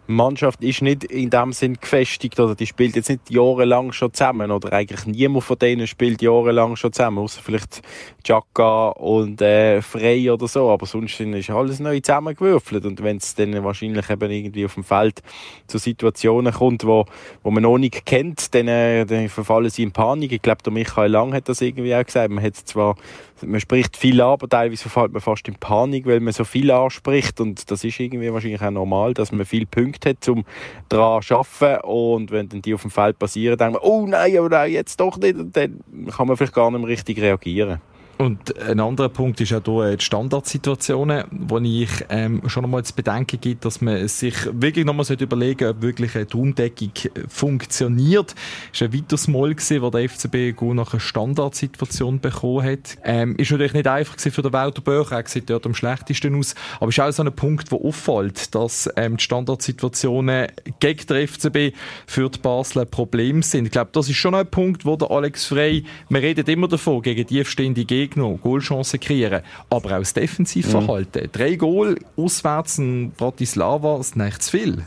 Mannschaft 0.08 0.64
ist 0.64 0.82
nicht 0.82 1.04
in 1.06 1.30
dem 1.30 1.54
Sinn 1.54 1.78
gefestigt 1.80 2.40
oder 2.40 2.56
die 2.56 2.68
spielt 2.68 2.96
jetzt 2.96 3.10
nicht 3.10 3.30
jahrelang 3.30 3.92
schon 3.94 4.14
zusammen 4.14 4.52
oder 4.52 4.74
eigentlich 4.74 5.06
niemand 5.06 5.44
von 5.44 5.58
denen 5.58 5.88
spielt 5.88 6.22
jahrelang 6.22 6.76
schon 6.76 6.92
zusammen, 6.92 7.20
außer 7.20 7.42
vielleicht 7.42 7.82
Chaka 8.24 8.90
und 8.90 9.42
äh, 9.42 9.82
Frey 9.82 10.30
oder 10.30 10.48
so, 10.48 10.70
aber 10.70 10.86
sonst 10.86 11.20
ist 11.20 11.50
alles 11.50 11.80
neu 11.80 12.00
zusammengewürfelt 12.00 12.86
und 12.86 13.02
wenn 13.04 13.18
es 13.18 13.36
dann 13.36 13.64
wahrscheinlich 13.64 14.10
eben 14.10 14.32
irgendwie 14.32 14.66
auf 14.66 14.74
dem 14.74 14.84
Feld 14.84 15.22
zu 15.68 15.78
Situationen 15.78 16.54
kommt, 16.54 16.86
wo, 16.86 17.06
wo 17.44 17.52
man 17.52 17.64
noch 17.64 17.78
nicht 17.78 18.06
kennt, 18.06 18.54
dann, 18.54 18.68
äh, 18.68 19.06
dann 19.06 19.30
verfallen 19.30 19.70
sie 19.70 19.84
in 19.84 19.92
Panik. 19.92 20.32
Ich 20.32 20.42
glaube, 20.42 20.64
der 20.64 20.74
Michael 20.74 21.12
Lang 21.12 21.34
hat 21.34 21.48
das 21.48 21.62
irgendwie 21.62 21.96
auch 21.96 22.06
gesagt. 22.06 22.30
Man 22.30 22.54
zwar, 22.54 22.96
man 23.42 23.60
spricht 23.60 23.98
viel 23.98 24.22
an, 24.22 24.32
aber 24.32 24.50
teilweise 24.50 24.82
verfällt 24.82 25.14
man 25.14 25.22
fast 25.22 25.48
in 25.48 25.56
Panik, 25.56 26.06
weil 26.06 26.20
man 26.20 26.34
so 26.34 26.44
viel 26.44 26.72
anspricht 26.72 27.40
und 27.40 27.70
das 27.72 27.84
ist 27.84 28.00
irgendwie 28.00 28.32
wahrscheinlich 28.32 28.62
auch 28.62 28.72
normal, 28.72 29.14
dass 29.14 29.32
man 29.32 29.46
viel 29.46 29.66
Punkte 29.66 29.91
Punkte 29.92 30.10
hat, 30.10 30.28
um 30.30 30.46
daran 30.90 31.22
zu 31.22 31.38
arbeiten. 31.38 31.88
Und 31.88 32.32
wenn 32.32 32.50
dann 32.50 32.62
die 32.62 32.74
auf 32.74 32.82
dem 32.82 32.92
Feld 32.92 33.20
passieren, 33.20 33.58
denkt 33.58 33.74
man, 33.74 33.82
oh 33.84 34.06
nein, 34.08 34.38
oh 34.40 34.48
nein, 34.48 34.72
jetzt 34.72 35.00
doch 35.00 35.18
nicht. 35.18 35.38
Und 35.38 35.56
dann 35.56 35.84
kann 36.16 36.28
man 36.28 36.38
vielleicht 36.38 36.54
gar 36.54 36.72
nicht 36.72 36.80
mehr 36.80 36.90
richtig 36.90 37.22
reagieren. 37.22 37.82
Und 38.22 38.56
ein 38.62 38.80
anderer 38.80 39.10
Punkt 39.10 39.42
ist 39.42 39.52
auch 39.52 39.64
hier 39.66 39.98
die 39.98 40.06
Standardsituationen, 40.06 41.24
wo 41.32 41.58
ich 41.58 41.90
ähm, 42.10 42.44
schon 42.46 42.64
einmal 42.66 42.86
zu 42.86 42.94
bedenken 42.94 43.42
gibt, 43.42 43.66
dass 43.66 43.82
man 43.82 44.08
sich 44.08 44.36
wirklich 44.52 44.86
nochmal 44.86 45.08
überlegen 45.12 45.66
sollte, 45.66 45.76
ob 45.76 45.82
wirklich 45.82 46.16
eine 46.16 46.28
Raumdeckung 46.32 46.92
funktioniert. 47.28 48.36
Es 48.72 48.82
war 48.82 48.90
ein 48.90 48.94
weiteres 48.94 49.28
Mal, 49.28 49.56
gewesen, 49.56 49.82
wo 49.82 49.90
der 49.90 50.08
FCB 50.08 50.56
gut 50.56 50.76
nach 50.76 50.94
einer 50.94 51.00
Standardsituation 51.00 52.20
bekommen 52.20 52.64
hat. 52.64 52.96
Ähm, 53.04 53.38
ist 53.38 53.50
natürlich 53.50 53.74
nicht 53.74 53.88
einfach 53.88 54.20
für 54.20 54.42
den 54.44 54.54
Walter 54.54 54.84
Böcher, 54.84 55.18
er 55.18 55.28
sieht 55.28 55.50
dort 55.50 55.66
am 55.66 55.74
schlechtesten 55.74 56.36
aus, 56.36 56.54
aber 56.80 56.90
es 56.90 57.00
ist 57.00 57.04
auch 57.04 57.12
so 57.12 57.24
ein 57.24 57.34
Punkt, 57.36 57.72
der 57.72 57.80
auffällt, 57.80 58.54
dass 58.54 58.88
ähm, 58.98 59.18
die 59.18 59.24
Standardsituationen 59.24 60.46
gegen 60.80 61.08
den 61.08 61.28
FCB 61.28 61.76
für 62.06 62.30
die 62.30 62.38
Basel 62.38 62.84
ein 62.84 62.92
Problem 62.92 63.42
sind. 63.42 63.66
Ich 63.66 63.72
glaube, 63.72 63.90
das 63.94 64.10
ist 64.10 64.18
schon 64.18 64.36
ein 64.36 64.46
Punkt, 64.46 64.86
wo 64.86 64.96
der 64.96 65.10
Alex 65.10 65.46
Frey, 65.46 65.86
wir 66.08 66.22
reden 66.22 66.46
immer 66.46 66.68
davon, 66.68 67.02
gegen 67.02 67.26
tiefstehende 67.26 67.84
Gegner 67.84 68.11
Gegner 68.12 68.38
Goalchancen 68.38 69.00
kreieren. 69.00 69.42
Aber 69.70 69.94
auch 69.94 70.00
das 70.00 70.14
Defensivverhalten. 70.14 71.24
Mhm. 71.24 71.32
Drei 71.32 71.56
Goal 71.56 71.98
auswärts 72.18 72.78
in 72.78 73.12
Bratislava, 73.12 74.00
ist 74.00 74.16
nicht 74.16 74.42
zu 74.42 74.52
viel. 74.52 74.86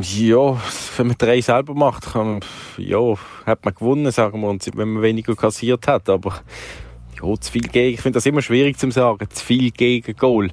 Ja, 0.00 0.60
wenn 0.96 1.08
man 1.08 1.16
drei 1.18 1.40
selber 1.40 1.74
macht, 1.74 2.14
man, 2.14 2.40
ja, 2.76 3.14
hat 3.44 3.64
man 3.64 3.74
gewonnen, 3.74 4.12
sagen 4.12 4.40
wir, 4.40 4.48
und 4.48 4.64
wenn 4.76 4.88
man 4.88 5.02
weniger 5.02 5.34
kassiert 5.34 5.88
hat. 5.88 6.08
Aber 6.08 6.42
ja, 7.20 7.40
zu 7.40 7.50
viel 7.52 7.62
gegen, 7.62 7.94
ich 7.94 8.00
finde 8.00 8.18
das 8.18 8.26
immer 8.26 8.42
schwierig 8.42 8.78
zu 8.78 8.90
sagen, 8.90 9.26
zu 9.28 9.44
viel 9.44 9.70
gegen 9.72 10.14
Goal. 10.16 10.50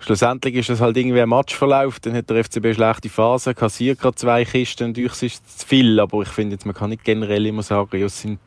Schlussendlich 0.00 0.54
ist 0.54 0.70
es 0.70 0.80
halt 0.80 0.96
irgendwie 0.96 1.20
ein 1.20 1.28
Matchverlauf, 1.28 1.98
dann 2.00 2.14
hat 2.14 2.30
der 2.30 2.44
FCB 2.44 2.74
schlechte 2.74 3.08
Phase, 3.08 3.52
kassiert 3.52 4.00
gerade 4.00 4.14
zwei 4.14 4.44
Kisten 4.44 4.88
und 4.88 4.98
ist 4.98 5.22
es 5.24 5.44
zu 5.56 5.66
viel, 5.66 5.98
aber 5.98 6.22
ich 6.22 6.28
finde 6.28 6.54
jetzt, 6.54 6.66
man 6.66 6.74
kann 6.74 6.90
nicht 6.90 7.02
generell 7.02 7.46
immer 7.46 7.64
sagen, 7.64 7.98
ja, 7.98 8.06
es 8.06 8.20
sind 8.20 8.38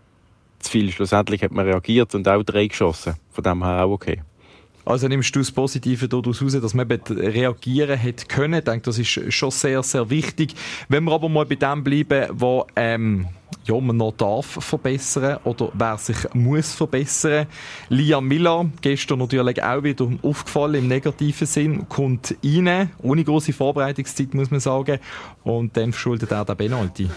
zu 0.62 0.72
viel. 0.72 0.92
Schlussendlich 0.92 1.44
hat 1.44 1.52
man 1.52 1.66
reagiert 1.66 2.14
und 2.16 2.28
auch 2.28 2.44
drei 2.44 2.68
geschossen. 2.68 3.16
Von 3.32 3.44
dem 3.44 3.64
her 3.64 3.86
auch 3.86 3.92
okay. 3.92 4.22
Also 4.84 5.08
nimmst 5.08 5.36
du 5.36 5.40
das 5.40 5.52
Positive 5.52 6.08
daraus 6.08 6.42
raus, 6.42 6.54
dass 6.60 6.74
man 6.74 6.88
reagieren 6.88 8.00
hätte 8.00 8.26
können. 8.26 8.56
Ich 8.56 8.64
denke, 8.64 8.82
das 8.82 8.98
ist 8.98 9.34
schon 9.34 9.52
sehr, 9.52 9.84
sehr 9.84 10.10
wichtig. 10.10 10.56
Wenn 10.90 11.04
wir 11.04 11.14
aber 11.14 11.30
mal 11.30 11.46
bei 11.46 11.56
dem 11.56 11.84
bleiben, 11.84 12.28
wo 12.34 12.66
ähm, 12.76 13.28
ja, 13.66 13.80
man 13.80 13.98
noch 13.98 14.14
darf 14.14 14.46
verbessern 14.46 15.38
oder 15.44 15.72
wer 15.74 15.98
sich 15.98 16.18
muss 16.34 16.74
verbessern. 16.74 17.48
Liam 17.90 18.28
Miller, 18.28 18.70
gestern 18.82 19.20
natürlich 19.20 19.64
auch 19.64 19.84
wieder 19.84 20.08
aufgefallen 20.24 20.76
im 20.76 20.88
negativen 20.88 21.48
Sinn, 21.48 21.90
kommt 21.90 22.36
rein, 22.44 22.92
ohne 23.00 23.24
große 23.24 23.54
Vorbereitungszeit, 23.54 24.34
muss 24.34 24.52
man 24.52 24.60
sagen, 24.60 25.00
und 25.44 25.78
dann 25.78 25.92
verschuldet 25.92 26.32
er 26.32 26.46
den 26.46 26.58
Penalty. 26.58 27.10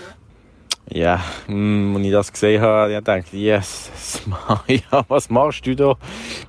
Ja, 0.91 1.25
mh, 1.49 1.97
als 1.97 2.05
ich 2.05 2.12
das 2.12 2.33
gesehen 2.33 2.61
habe, 2.61 2.93
ich 2.93 3.00
dachte, 3.00 3.37
yes, 3.37 4.23
Maria, 4.26 5.05
was 5.09 5.31
machst 5.31 5.67
du 5.67 5.75
da? 5.75 5.97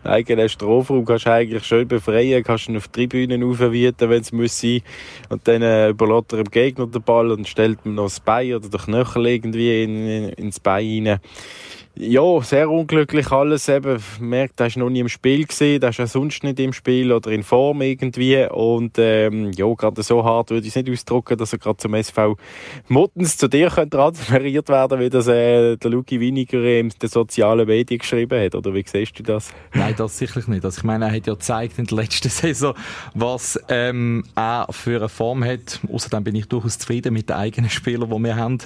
Im 0.03 0.11
eigenen 0.11 0.49
Strafraum 0.49 1.05
kannst 1.05 1.25
du 1.25 1.31
eigentlich 1.31 1.63
schön 1.63 1.87
befreien, 1.87 2.43
kannst 2.43 2.67
ihn 2.67 2.75
auf 2.75 2.89
die 2.89 3.07
Tribünen 3.07 3.43
aufwieten, 3.43 4.09
wenn 4.09 4.21
es 4.21 4.33
muss. 4.33 4.61
Und 5.29 5.47
dann 5.47 5.61
äh, 5.61 5.89
überlässt 5.89 6.33
er 6.33 6.43
dem 6.43 6.51
Gegner 6.51 6.85
den 6.85 7.01
Ball 7.01 7.31
und 7.31 7.47
stellt 7.47 7.79
ihm 7.85 7.95
noch 7.95 8.03
das 8.03 8.19
Bein 8.19 8.55
oder 8.55 8.67
den 8.67 8.79
Knöchel 8.79 9.25
irgendwie 9.25 9.83
in, 9.83 10.05
in, 10.05 10.29
ins 10.29 10.59
Bein 10.59 11.07
rein. 11.07 11.19
Ja, 11.97 12.41
sehr 12.41 12.69
unglücklich 12.69 13.31
alles. 13.31 13.69
Eben, 13.69 14.03
merkt, 14.19 14.59
er 14.59 14.67
ist 14.67 14.75
noch 14.75 14.89
nie 14.89 14.99
im 14.99 15.07
Spiel 15.07 15.45
gesehen, 15.45 15.81
er 15.81 15.89
ist 15.89 15.97
ja 15.97 16.07
sonst 16.07 16.43
nicht 16.43 16.59
im 16.59 16.73
Spiel 16.73 17.13
oder 17.13 17.31
in 17.31 17.41
Form 17.41 17.81
irgendwie. 17.81 18.45
Und 18.51 18.97
ähm, 18.97 19.53
ja, 19.53 19.65
gerade 19.73 20.03
so 20.03 20.25
hart 20.25 20.49
würde 20.49 20.67
ich 20.67 20.75
es 20.75 20.83
nicht 20.83 20.89
ausdrücken, 20.89 21.37
dass 21.37 21.53
er 21.53 21.59
gerade 21.59 21.77
zum 21.77 21.93
SV 21.93 22.35
Muttens 22.89 23.37
zu 23.37 23.47
dir 23.47 23.69
könnte 23.69 23.95
transferiert 23.95 24.67
werden, 24.67 24.99
wie 24.99 25.09
das 25.09 25.27
äh, 25.27 25.77
der 25.77 25.89
Luki 25.89 26.19
Winiger 26.19 26.61
in 26.65 26.89
den 26.89 27.09
sozialen 27.09 27.65
Medien 27.65 27.99
geschrieben 27.99 28.43
hat. 28.43 28.55
Oder 28.55 28.73
wie 28.73 28.83
siehst 28.85 29.17
du 29.17 29.23
das? 29.23 29.53
Nein, 29.73 29.95
das 29.97 30.17
sicherlich 30.17 30.49
nicht. 30.49 30.65
Also 30.65 30.79
ich 30.79 30.83
meine, 30.83 31.05
er 31.05 31.15
hat 31.15 31.27
ja 31.27 31.33
gezeigt 31.33 31.79
in 31.79 31.85
der 31.85 31.95
letzten 31.95 32.29
Saison, 32.29 32.73
was 33.13 33.57
ähm, 33.69 34.25
er 34.35 34.67
für 34.69 34.97
eine 34.97 35.07
Form 35.07 35.45
hat. 35.45 35.79
Außerdem 35.89 36.25
bin 36.25 36.35
ich 36.35 36.47
durchaus 36.47 36.77
zufrieden 36.77 37.13
mit 37.13 37.29
den 37.29 37.37
eigenen 37.37 37.69
Spielern, 37.69 38.09
die 38.09 38.19
wir 38.19 38.35
haben. 38.35 38.57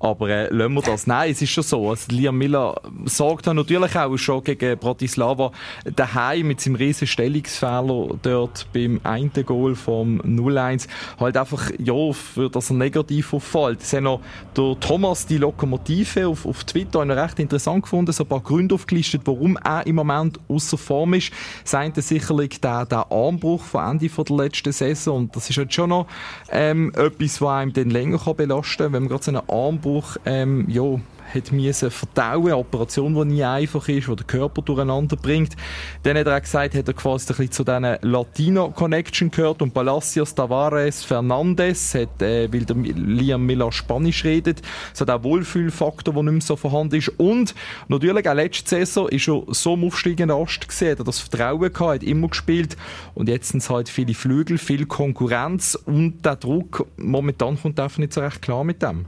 Aber 0.00 0.28
äh, 0.28 0.48
lassen 0.52 0.74
wir 0.74 0.82
das. 0.82 1.06
Nein, 1.06 1.30
es 1.30 1.40
ist 1.40 1.50
schon 1.50 1.62
so. 1.62 1.88
Also 1.88 2.10
Liam 2.10 2.36
Miller 2.36 2.71
sorgt 3.04 3.46
er 3.46 3.54
natürlich 3.54 3.96
auch 3.96 4.16
schon 4.16 4.44
gegen 4.44 4.78
Bratislava 4.78 5.52
daheim 5.84 6.48
mit 6.48 6.60
seinem 6.60 6.76
riesen 6.76 7.06
Stellungsfehler 7.06 8.18
dort 8.22 8.66
beim 8.72 9.00
einen 9.04 9.32
Goal 9.46 9.74
vom 9.74 10.20
0-1 10.20 10.88
halt 11.18 11.36
einfach, 11.36 11.70
ja, 11.78 12.12
für 12.12 12.50
das 12.50 12.70
er 12.70 12.76
negativ 12.76 13.32
auffällt. 13.32 13.82
Es 13.82 13.92
hat 13.92 14.02
noch 14.02 14.20
der 14.56 14.76
Thomas, 14.80 15.26
die 15.26 15.38
Lokomotive, 15.38 16.28
auf, 16.28 16.46
auf 16.46 16.64
Twitter 16.64 17.04
noch 17.04 17.16
recht 17.16 17.38
interessant 17.38 17.82
gefunden, 17.82 18.12
so 18.12 18.24
ein 18.24 18.28
paar 18.28 18.40
Gründe 18.40 18.74
aufgelistet, 18.74 19.22
warum 19.24 19.56
er 19.56 19.86
im 19.86 19.96
Moment 19.96 20.38
außer 20.48 20.78
Form 20.78 21.14
ist. 21.14 21.32
Seien 21.64 21.92
sicherlich 21.94 22.60
der, 22.60 22.86
der 22.86 23.10
Armbruch 23.10 23.62
von 23.62 23.90
Ende 23.90 24.08
von 24.08 24.24
der 24.24 24.36
letzten 24.36 24.72
Saison 24.72 25.16
und 25.16 25.36
das 25.36 25.50
ist 25.50 25.56
halt 25.56 25.72
schon 25.72 25.90
noch 25.90 26.06
ähm, 26.50 26.92
etwas, 26.96 27.40
was 27.40 27.50
einem 27.50 27.72
dann 27.72 27.90
länger 27.90 28.18
kann 28.18 28.36
belasten 28.36 28.84
kann, 28.84 28.92
wenn 28.92 29.02
man 29.02 29.08
gerade 29.08 29.24
so 29.24 29.30
einen 29.30 29.48
Armbruch 29.48 30.16
ähm, 30.24 30.66
ja, 30.68 31.00
hat 31.34 31.52
müssen 31.52 31.90
verdauen, 31.90 32.46
eine 32.46 32.56
Operation, 32.56 33.14
die 33.14 33.34
nie 33.34 33.44
einfach 33.44 33.88
ist, 33.88 34.08
die 34.08 34.16
den 34.16 34.26
Körper 34.26 34.62
durcheinander 34.62 35.16
bringt. 35.16 35.56
Dann 36.02 36.16
hat 36.16 36.26
er 36.26 36.36
auch 36.36 36.40
gesagt, 36.40 36.74
hat 36.74 36.88
er 36.88 36.94
quasi 36.94 37.32
ein 37.32 37.36
bisschen 37.36 37.52
zu 37.52 37.64
diesen 37.64 37.96
Latino-Connection 38.02 39.30
gehört 39.30 39.62
und 39.62 39.72
Palacios, 39.72 40.34
Tavares, 40.34 41.04
Fernandes, 41.04 41.94
hat, 41.94 42.22
äh, 42.22 42.52
weil 42.52 42.64
der 42.64 42.76
Liam 42.76 43.46
Miller 43.46 43.72
Spanisch 43.72 44.24
redet, 44.24 44.62
es 44.92 45.00
hat 45.00 45.10
auch 45.10 45.22
Wohlfühlfaktor, 45.22 46.14
der 46.14 46.22
nicht 46.24 46.32
mehr 46.32 46.40
so 46.42 46.56
vorhanden 46.56 46.96
ist 46.96 47.08
und 47.18 47.54
natürlich 47.88 48.28
auch 48.28 48.34
letzte 48.34 48.68
Saison 48.68 49.08
ist 49.08 49.28
er 49.28 49.42
so 49.48 49.74
im 49.74 49.84
aufsteigenden 49.84 50.36
Ast 50.36 50.68
gesehen, 50.68 50.98
hat 50.98 51.06
das 51.06 51.20
Vertrauen 51.20 51.72
gehabt, 51.72 51.94
hat 51.94 52.02
immer 52.02 52.28
gespielt 52.28 52.76
und 53.14 53.28
jetzt 53.28 53.50
sind 53.50 53.62
es 53.62 53.70
halt 53.70 53.88
viele 53.88 54.14
Flügel, 54.14 54.58
viel 54.58 54.86
Konkurrenz 54.86 55.74
und 55.74 56.24
der 56.24 56.36
Druck, 56.36 56.86
momentan 56.96 57.60
kommt 57.60 57.78
er 57.78 57.84
einfach 57.84 57.98
nicht 57.98 58.12
so 58.12 58.20
recht 58.20 58.42
klar 58.42 58.64
mit 58.64 58.82
dem. 58.82 59.06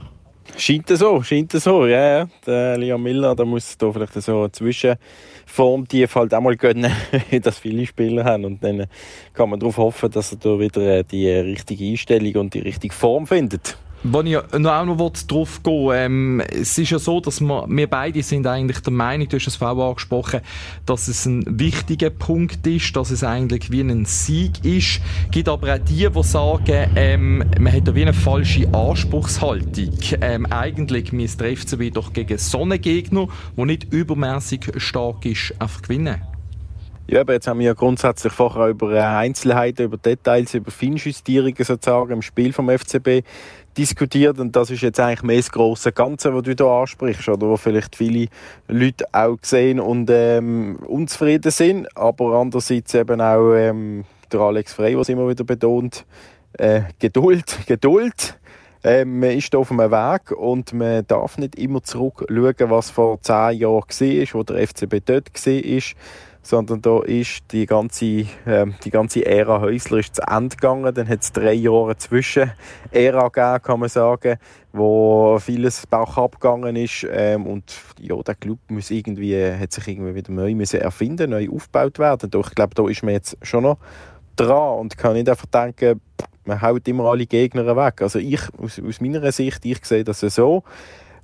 Scheint 0.57 0.87
so, 0.87 1.21
scheint 1.21 1.51
so, 1.51 1.85
ja. 1.85 1.97
Yeah. 1.97 2.29
Der 2.45 2.77
Liam 2.77 3.03
Miller, 3.03 3.35
da 3.35 3.43
muss 3.43 3.77
da 3.77 3.91
vielleicht 3.91 4.13
so 4.13 4.39
eine 4.39 4.51
Zwischenform 4.51 5.87
tief 5.87 6.15
halt 6.15 6.33
auch 6.33 6.41
mal 6.41 6.55
gönnen, 6.55 6.91
dass 7.41 7.59
viele 7.59 7.85
Spieler 7.85 8.23
haben. 8.23 8.45
Und 8.45 8.63
dann 8.63 8.87
kann 9.33 9.49
man 9.49 9.59
darauf 9.59 9.77
hoffen, 9.77 10.11
dass 10.11 10.31
er 10.31 10.37
da 10.37 10.59
wieder 10.59 11.03
die 11.03 11.29
richtige 11.29 11.85
Einstellung 11.85 12.35
und 12.35 12.53
die 12.53 12.59
richtige 12.59 12.93
Form 12.93 13.27
findet. 13.27 13.77
Wenn 14.07 14.27
ich 14.27 14.37
noch 14.59 14.71
auch 14.71 14.85
noch 14.85 15.11
drauf 15.27 15.63
gehen 15.63 15.89
ähm, 15.91 16.39
es 16.51 16.77
ist 16.77 16.91
ja 16.91 16.99
so, 16.99 17.19
dass 17.19 17.41
wir, 17.41 17.65
wir 17.67 17.87
beide 17.87 18.21
sind 18.21 18.45
eigentlich 18.45 18.79
der 18.81 18.93
Meinung, 18.93 19.27
du 19.27 19.37
hast 19.37 19.47
es 19.47 19.55
vorhin 19.55 19.81
angesprochen, 19.81 20.41
dass 20.85 21.07
es 21.07 21.25
ein 21.25 21.43
wichtiger 21.59 22.11
Punkt 22.11 22.67
ist, 22.67 22.95
dass 22.95 23.09
es 23.09 23.23
eigentlich 23.23 23.71
wie 23.71 23.81
ein 23.81 24.05
Sieg 24.05 24.63
ist. 24.63 25.01
Es 25.25 25.31
gibt 25.31 25.49
aber 25.49 25.73
auch 25.73 25.79
die, 25.79 26.07
die 26.07 26.23
sagen, 26.23 26.91
ähm, 26.95 27.43
man 27.59 27.73
hat 27.73 27.87
da 27.87 27.95
wie 27.95 28.03
eine 28.03 28.13
falsche 28.13 28.71
Anspruchshaltung. 28.71 29.97
Ähm, 30.21 30.45
eigentlich 30.51 31.11
müsste 31.11 31.45
der 31.45 31.57
FCB 31.57 31.91
doch 31.91 32.13
gegen 32.13 32.37
so 32.37 32.61
einen 32.61 32.79
Gegner, 32.79 33.27
der 33.57 33.65
nicht 33.65 33.91
übermäßig 33.91 34.71
stark 34.77 35.25
ist, 35.25 35.55
einfach 35.57 35.81
gewinnen. 35.81 36.21
Ja, 37.07 37.21
aber 37.21 37.33
jetzt 37.33 37.47
haben 37.47 37.59
wir 37.59 37.67
ja 37.67 37.73
grundsätzlich 37.73 38.33
vorher 38.33 38.67
über 38.67 38.89
Einzelheiten, 39.17 39.85
über 39.85 39.97
Details, 39.97 40.53
über 40.55 40.71
Feinjustierungen 40.71 41.55
sozusagen 41.63 42.11
im 42.11 42.21
Spiel 42.23 42.51
vom 42.51 42.69
FCB 42.69 43.23
diskutiert 43.77 44.39
und 44.39 44.55
das 44.55 44.69
ist 44.69 44.81
jetzt 44.81 44.99
eigentlich 44.99 45.23
mehr 45.23 45.37
das 45.37 45.51
grosse 45.51 45.91
Ganze, 45.91 46.33
was 46.33 46.43
du 46.43 46.53
hier 46.53 46.65
ansprichst 46.65 47.29
oder 47.29 47.47
wo 47.47 47.57
vielleicht 47.57 47.95
viele 47.95 48.27
Leute 48.67 49.05
auch 49.11 49.37
sehen 49.41 49.79
und 49.79 50.09
ähm, 50.11 50.77
unzufrieden 50.87 51.51
sind, 51.51 51.87
aber 51.97 52.39
andererseits 52.39 52.93
eben 52.93 53.21
auch 53.21 53.53
ähm, 53.53 54.05
der 54.31 54.39
Alex 54.39 54.73
Frey, 54.73 54.97
was 54.97 55.09
immer 55.09 55.27
wieder 55.27 55.43
betont, 55.43 56.05
äh, 56.53 56.81
Geduld, 56.99 57.57
Geduld. 57.67 58.37
Ähm, 58.83 59.19
man 59.19 59.31
ist 59.31 59.55
auf 59.55 59.71
einem 59.71 59.89
Weg 59.91 60.31
und 60.31 60.73
man 60.73 61.07
darf 61.07 61.39
nicht 61.39 61.55
immer 61.55 61.81
zurückschauen, 61.81 62.69
was 62.69 62.91
vor 62.91 63.19
zehn 63.21 63.57
Jahren 63.57 63.81
war, 63.81 64.33
wo 64.33 64.43
der 64.43 64.67
FCB 64.67 64.95
dort 65.03 65.29
war 65.33 65.81
sondern 66.45 66.79
da 66.81 66.99
ist 67.01 67.51
die 67.51 67.65
ganze, 67.65 68.05
äh, 68.05 68.67
die 68.83 68.91
ganze 68.91 69.25
Ära 69.25 69.61
Häusler 69.61 69.97
ist 69.97 70.15
zu 70.15 70.21
Ende 70.21 70.55
gegangen. 70.55 70.93
Dann 70.93 71.09
hat 71.09 71.23
es 71.23 71.31
drei 71.31 71.53
Jahre 71.53 71.97
zwischen 71.97 72.51
Ära 72.91 73.29
gegeben, 73.29 73.63
kann 73.63 73.79
man 73.79 73.89
sagen, 73.89 74.37
wo 74.71 75.39
vieles 75.39 75.87
Bauch 75.87 76.17
abgegangen 76.17 76.75
ist. 76.75 77.07
Ähm, 77.09 77.47
und 77.47 77.73
ja, 77.99 78.15
der 78.21 78.35
Club 78.35 78.59
muss 78.67 78.91
irgendwie, 78.91 79.35
hat 79.35 79.71
sich 79.71 79.87
irgendwie 79.87 80.13
wieder 80.13 80.31
neu 80.31 80.53
müssen 80.53 80.81
erfinden, 80.81 81.31
neu 81.31 81.49
aufgebaut 81.49 81.97
werden. 81.97 82.29
Doch 82.29 82.49
ich 82.49 82.55
glaube, 82.55 82.75
da 82.75 82.87
ist 82.87 83.01
man 83.01 83.15
jetzt 83.15 83.37
schon 83.41 83.63
noch 83.63 83.79
dran 84.35 84.79
und 84.79 84.97
kann 84.99 85.13
nicht 85.13 85.27
einfach 85.27 85.47
denken, 85.47 85.99
man 86.45 86.61
haut 86.61 86.87
immer 86.87 87.05
alle 87.05 87.25
Gegner 87.25 87.75
weg. 87.75 88.03
Also 88.03 88.19
ich, 88.19 88.41
aus, 88.59 88.79
aus 88.79 89.01
meiner 89.01 89.31
Sicht, 89.31 89.65
ich 89.65 89.83
sehe 89.83 90.03
das 90.03 90.19
so. 90.19 90.63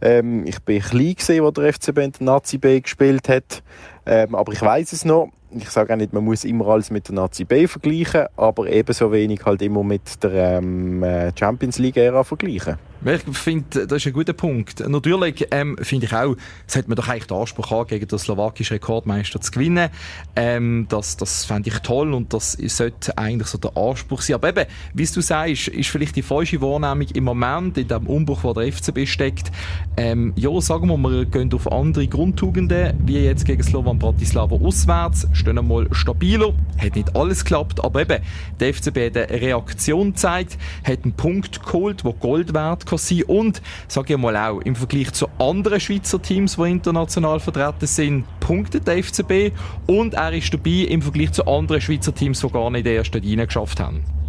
Ähm, 0.02 0.48
ich 0.48 0.60
bin 0.62 0.82
klein 0.82 1.44
wo 1.44 1.52
der 1.52 1.72
FCB 1.74 1.98
in 2.00 2.12
der 2.12 2.26
Nazi 2.26 2.58
B 2.58 2.80
gespielt 2.82 3.30
hat. 3.30 3.62
Ähm, 4.06 4.36
aber 4.36 4.54
ich 4.54 4.62
weiß 4.62 4.94
es 4.94 5.06
noch. 5.06 5.30
Ich 5.54 5.70
sage 5.70 5.94
auch 5.94 5.98
nicht, 5.98 6.14
man 6.14 6.24
muss 6.24 6.46
immer 6.46 6.68
alles 6.68 6.92
mit 6.92 7.10
der 7.10 7.16
Nazi 7.16 7.44
B 7.44 7.68
vergleichen, 7.68 8.28
aber 8.38 8.70
ebenso 8.70 9.12
wenig 9.12 9.42
halt 9.46 9.62
immer 9.62 9.84
mit 9.84 10.24
der 10.24 10.60
ähm, 10.60 11.04
äh, 11.04 11.32
Champions 11.38 11.78
League-Ära 11.78 12.24
vergleichen. 12.24 12.78
Ich 13.04 13.38
finde, 13.38 13.88
das 13.88 13.98
ist 13.98 14.08
ein 14.08 14.14
guter 14.14 14.34
Punkt. 14.34 14.88
Natürlich 14.88 15.48
ähm, 15.50 15.76
finde 15.82 16.06
ich 16.06 16.14
auch, 16.14 16.36
es 16.68 16.76
hat 16.76 16.88
man 16.88 16.96
doch 16.96 17.08
eigentlich 17.08 17.26
den 17.26 17.38
Anspruch 17.38 17.72
an, 17.72 17.88
gegen 17.88 18.08
den 18.08 18.20
slowakischen 18.20 18.76
Rekordmeister 18.76 19.42
zu 19.42 19.52
gewinnen. 19.52 19.90
Ähm, 20.36 20.86
das 20.88 21.18
das 21.18 21.44
fände 21.44 21.70
ich 21.70 21.80
toll 21.80 22.14
und 22.14 22.32
das 22.32 22.52
sollte 22.52 23.18
eigentlich 23.18 23.48
so 23.48 23.58
der 23.58 23.76
Anspruch 23.76 24.22
sein. 24.22 24.36
Aber 24.36 24.50
eben, 24.50 24.66
wie 24.94 25.06
du 25.06 25.20
sagst, 25.20 25.70
ist 25.70 25.90
vielleicht 25.90 26.16
die 26.16 26.22
falsche 26.22 26.62
Wahrnehmung 26.62 27.08
im 27.16 27.24
Moment, 27.24 27.80
in 27.80 27.88
dem 27.88 28.06
Umbruch, 28.06 28.44
wo 28.44 28.54
der 28.54 28.72
FCB 28.72 29.08
steckt. 29.08 29.52
Ähm, 29.98 30.34
ja, 30.36 30.62
sagen 30.62 30.88
wir, 30.88 30.98
wir 30.98 31.26
gehen 31.26 31.52
auf 31.54 31.72
andere 31.72 32.08
Grundtugenden, 32.08 32.94
wie 33.04 33.18
jetzt 33.18 33.46
gegen 33.46 33.64
Slovan 33.92 34.00
Bratislava 34.00 34.56
auswärts, 34.56 35.28
stehen 35.34 35.58
einmal 35.58 35.88
stabiler. 35.92 36.54
Hat 36.78 36.96
nicht 36.96 37.16
alles 37.16 37.44
geklappt, 37.44 37.84
aber 37.84 38.02
eben, 38.02 38.24
der 38.60 38.74
FCB 38.74 39.08
hat 39.08 39.18
eine 39.18 39.42
Reaktion 39.42 40.14
gezeigt, 40.14 40.58
hat 40.84 41.04
einen 41.04 41.14
Punkt 41.14 41.64
geholt, 41.64 42.04
der 42.04 42.14
Gold 42.14 42.54
wert 42.54 42.86
kann 42.86 42.98
sein 42.98 43.24
und, 43.24 43.62
sage 43.88 44.14
ich 44.14 44.20
mal 44.20 44.36
auch, 44.38 44.62
im 44.62 44.76
Vergleich 44.76 45.12
zu 45.12 45.28
anderen 45.40 45.80
Schweizer 45.80 46.22
Teams, 46.22 46.56
die 46.56 46.72
international 46.72 47.40
vertreten 47.40 47.88
sind, 47.88 48.26
punktet 48.40 48.88
der 48.88 49.04
FCB 49.04 49.52
und 49.88 50.14
er 50.14 50.34
ist 50.34 50.54
dabei 50.54 50.86
im 50.90 51.02
Vergleich 51.02 51.34
zu 51.34 51.46
anderen 51.46 51.82
Schweizer 51.82 52.14
Teams, 52.14 52.40
die 52.40 52.50
gar 52.50 52.70
nicht 52.70 52.80
in 52.80 52.86
der 52.86 52.96
ersten 52.96 53.22
Linie 53.22 53.48
geschafft 53.48 53.80
haben. 53.80 54.21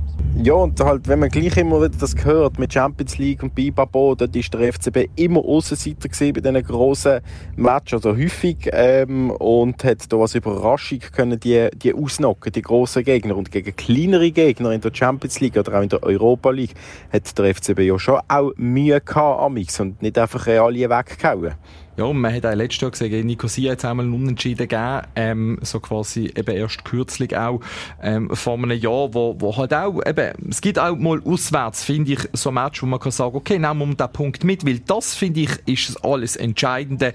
Ja, 0.42 0.54
und 0.54 0.80
halt, 0.80 1.06
wenn 1.06 1.20
man 1.20 1.28
gleich 1.28 1.56
immer 1.56 1.80
wieder 1.80 1.96
das 2.00 2.16
gehört 2.16 2.58
mit 2.58 2.72
Champions 2.72 3.16
League 3.18 3.42
und 3.44 3.54
Bibabo, 3.54 4.16
dort 4.16 4.34
ist 4.34 4.52
der 4.52 4.72
FCB 4.72 5.08
immer 5.14 5.38
Außenseiter 5.38 6.08
gesehen 6.08 6.32
bei 6.32 6.40
diesen 6.40 6.62
grossen 6.64 7.20
Matches, 7.54 8.04
oder 8.04 8.16
häufig, 8.16 8.68
ähm, 8.72 9.30
und 9.30 9.84
hat 9.84 10.12
da 10.12 10.16
als 10.16 10.34
Überraschung 10.34 10.98
können 10.98 11.38
die, 11.38 11.68
die 11.74 11.94
ausnocken, 11.94 12.50
die 12.50 12.62
grossen 12.62 13.04
Gegner. 13.04 13.36
Und 13.36 13.52
gegen 13.52 13.76
kleinere 13.76 14.32
Gegner 14.32 14.72
in 14.72 14.80
der 14.80 14.92
Champions 14.92 15.38
League 15.38 15.56
oder 15.56 15.78
auch 15.78 15.82
in 15.82 15.90
der 15.90 16.02
Europa 16.02 16.50
League 16.50 16.74
hat 17.12 17.38
der 17.38 17.54
FCB 17.54 17.80
ja 17.80 17.98
schon 17.98 18.18
auch 18.26 18.52
Mühe 18.56 19.00
gehabt, 19.00 19.40
amix, 19.42 19.78
und 19.78 20.02
nicht 20.02 20.18
einfach 20.18 20.48
alle 20.48 20.90
weggehauen. 20.90 21.54
Ja, 21.96 22.11
man 22.11 22.34
hat 22.34 22.46
auch 22.46 22.54
letztes 22.54 22.80
Jahr 22.80 22.90
gesehen, 22.90 23.26
Nicosia 23.26 23.72
hat 23.72 23.78
es 23.78 23.84
einmal 23.84 24.06
einen 24.06 24.14
Unentschieden 24.14 24.66
gegeben, 24.66 25.02
ähm, 25.14 25.58
so 25.61 25.78
quasi 25.78 26.32
eben 26.34 26.56
erst 26.56 26.84
kürzlich 26.87 27.37
auch, 27.37 27.61
ähm, 28.02 28.34
vor 28.34 28.54
einem 28.54 28.70
Jahr, 28.70 29.12
wo, 29.12 29.37
wo 29.38 29.54
halt 29.56 29.75
auch, 29.75 30.00
eben, 30.06 30.32
es 30.49 30.62
gibt 30.62 30.78
auch 30.78 30.96
mal 30.96 31.20
auswärts, 31.22 31.84
finde 31.84 32.12
ich, 32.12 32.20
so 32.32 32.49
ein 32.49 32.54
Match, 32.54 32.82
wo 32.82 32.87
man 32.87 32.99
kann 32.99 33.12
sagen, 33.12 33.37
okay, 33.37 33.58
nehmen 33.58 33.90
wir 33.90 33.94
den 33.94 34.12
Punkt 34.12 34.42
mit, 34.42 34.66
weil 34.66 34.78
das, 34.78 35.14
finde 35.14 35.40
ich, 35.40 35.50
ist 35.66 36.02
alles 36.02 36.37
Entscheidende 36.37 37.12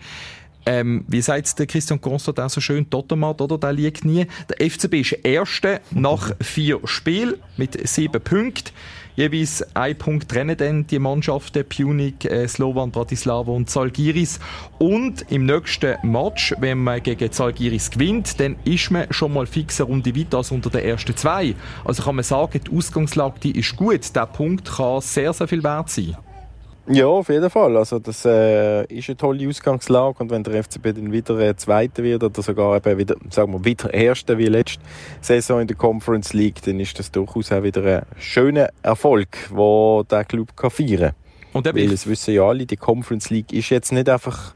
ähm, 0.67 1.05
wie 1.07 1.21
sagt 1.21 1.57
der 1.59 1.65
Christian 1.65 2.01
auch 2.03 2.19
so 2.49 2.59
schön, 2.59 2.89
Totomat, 2.89 3.39
oder? 3.39 3.57
Der 3.57 3.71
liegt 3.71 4.03
nie. 4.03 4.27
Der 4.49 4.69
FCB 4.69 4.95
ist 4.95 5.11
Erste 5.23 5.79
nach 5.91 6.33
vier 6.41 6.81
Spielen 6.83 7.35
mit 7.55 7.87
sieben 7.87 8.21
Punkten. 8.21 8.73
Jeweils 9.17 9.65
ein 9.75 9.97
Punkt 9.97 10.29
trennen 10.29 10.55
dann 10.55 10.85
die 10.85 10.99
Mannschaften 10.99 11.65
Punic, 11.67 12.25
äh, 12.25 12.47
Slovan 12.47 12.91
Bratislava 12.91 13.51
und 13.51 13.67
Zalgiris. 13.67 14.39
Und 14.77 15.25
im 15.31 15.47
nächsten 15.47 15.95
Match, 16.03 16.53
wenn 16.59 16.83
man 16.83 17.01
gegen 17.01 17.31
Zalgiris 17.31 17.89
gewinnt, 17.89 18.39
dann 18.39 18.57
ist 18.63 18.91
man 18.91 19.11
schon 19.11 19.33
mal 19.33 19.47
fix 19.47 19.81
eine 19.81 19.89
Runde 19.89 20.15
weiter 20.15 20.37
als 20.37 20.51
unter 20.51 20.69
den 20.69 20.81
ersten 20.81 21.17
zwei. 21.17 21.55
Also 21.83 22.03
kann 22.03 22.15
man 22.15 22.23
sagen, 22.23 22.61
die 22.63 22.77
Ausgangslage 22.77 23.39
die 23.39 23.57
ist 23.57 23.75
gut. 23.75 24.15
Der 24.15 24.27
Punkt 24.27 24.71
kann 24.71 25.01
sehr, 25.01 25.33
sehr 25.33 25.47
viel 25.47 25.63
wert 25.63 25.89
sein. 25.89 26.15
Ja, 26.89 27.07
auf 27.07 27.27
jeden 27.27 27.49
Fall. 27.49 27.75
Also 27.75 27.99
das 27.99 28.23
äh, 28.23 28.85
ist 28.85 29.09
eine 29.09 29.17
tolle 29.17 29.47
Ausgangslage 29.47 30.19
und 30.19 30.31
wenn 30.31 30.43
der 30.43 30.63
FCB 30.63 30.95
dann 30.95 31.11
wieder 31.11 31.37
äh, 31.39 31.55
Zweiter 31.55 32.01
wird 32.01 32.23
oder 32.23 32.41
sogar 32.41 32.77
eben 32.77 32.97
wieder, 32.97 33.15
sagen 33.29 33.51
wir, 33.51 33.65
wieder 33.65 33.93
Erster 33.93 34.37
wie 34.37 34.45
letzte 34.45 34.79
Saison 35.19 35.59
in 35.59 35.67
der 35.67 35.75
Conference 35.75 36.33
League, 36.33 36.61
dann 36.63 36.79
ist 36.79 36.97
das 36.97 37.11
durchaus 37.11 37.51
auch 37.51 37.63
wieder 37.63 37.83
ein 37.83 38.05
schöner 38.17 38.69
Erfolg, 38.83 39.27
wo 39.49 40.03
der 40.09 40.23
Club 40.23 40.55
kann 40.55 40.69
feiern 40.69 40.99
kann. 40.99 41.13
Und 41.53 41.65
Weil 41.65 41.91
es 41.91 42.07
wissen 42.07 42.33
ja 42.33 42.43
alle, 42.43 42.65
die 42.65 42.77
Conference 42.77 43.29
League 43.31 43.51
ist 43.51 43.69
jetzt 43.69 43.91
nicht 43.91 44.07
einfach, 44.07 44.53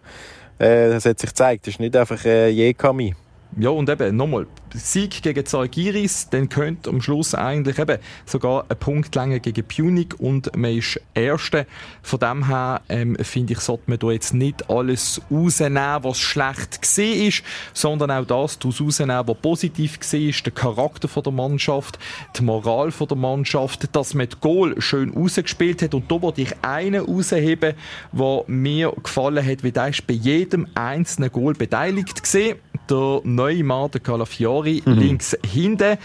äh, 0.57 0.89
das 0.89 1.05
hat 1.05 1.19
sich 1.19 1.29
gezeigt, 1.29 1.67
ist 1.67 1.79
nicht 1.79 1.95
einfach 1.95 2.23
äh, 2.23 2.49
Jekami. 2.49 3.13
Ja, 3.57 3.69
und 3.69 3.89
eben, 3.89 4.15
nochmal, 4.15 4.47
Sieg 4.73 5.21
gegen 5.21 5.45
Zalgiris, 5.45 6.29
dann 6.29 6.47
könnte 6.47 6.89
am 6.89 7.01
Schluss 7.01 7.35
eigentlich 7.35 7.77
eben 7.79 7.97
sogar 8.25 8.65
ein 8.69 8.77
Punkt 8.77 9.13
länger 9.15 9.39
gegen 9.39 9.65
Punic 9.65 10.19
und 10.19 10.55
man 10.55 10.77
ist 10.77 11.01
Erste. 11.13 11.65
Von 12.01 12.19
dem 12.19 12.47
her, 12.47 12.81
ähm, 12.87 13.17
finde 13.21 13.53
ich, 13.53 13.59
sollte 13.59 13.83
man 13.87 13.99
da 13.99 14.11
jetzt 14.11 14.33
nicht 14.33 14.69
alles 14.69 15.21
rausnehmen, 15.29 16.03
was 16.03 16.19
schlecht 16.19 16.81
gesehen 16.81 17.27
ist, 17.27 17.43
sondern 17.73 18.11
auch 18.11 18.25
das 18.25 18.57
rausnehmen, 18.63 19.27
was 19.27 19.37
positiv 19.41 19.99
gesehen 19.99 20.29
ist, 20.29 20.45
der 20.45 20.53
Charakter 20.53 21.09
von 21.09 21.23
der 21.23 21.33
Mannschaft, 21.33 21.99
die 22.37 22.43
Moral 22.43 22.91
von 22.91 23.07
der 23.07 23.17
Mannschaft, 23.17 23.93
dass 23.93 24.13
man 24.13 24.29
das 24.29 24.39
Goal 24.39 24.79
schön 24.81 25.13
rausgespielt 25.13 25.81
hat. 25.81 25.93
Und 25.93 26.09
da 26.09 26.21
wollte 26.21 26.41
ich 26.41 26.53
einen 26.61 27.03
rausheben, 27.03 27.73
der 28.13 28.43
mir 28.47 28.93
gefallen 29.03 29.45
hat, 29.45 29.63
weil 29.63 29.71
der 29.71 29.89
ist 29.89 30.07
bei 30.07 30.13
jedem 30.13 30.67
einzelnen 30.75 31.31
Goal 31.31 31.53
beteiligt 31.53 32.23
gesehen. 32.23 32.57
Der 32.89 33.21
neue 33.41 33.63
Mann, 33.63 33.89
der 33.91 34.01
Calafiori, 34.01 34.83
mhm. 34.85 34.93
links 34.93 35.37
hinten. 35.45 35.81
Äh, 35.91 35.97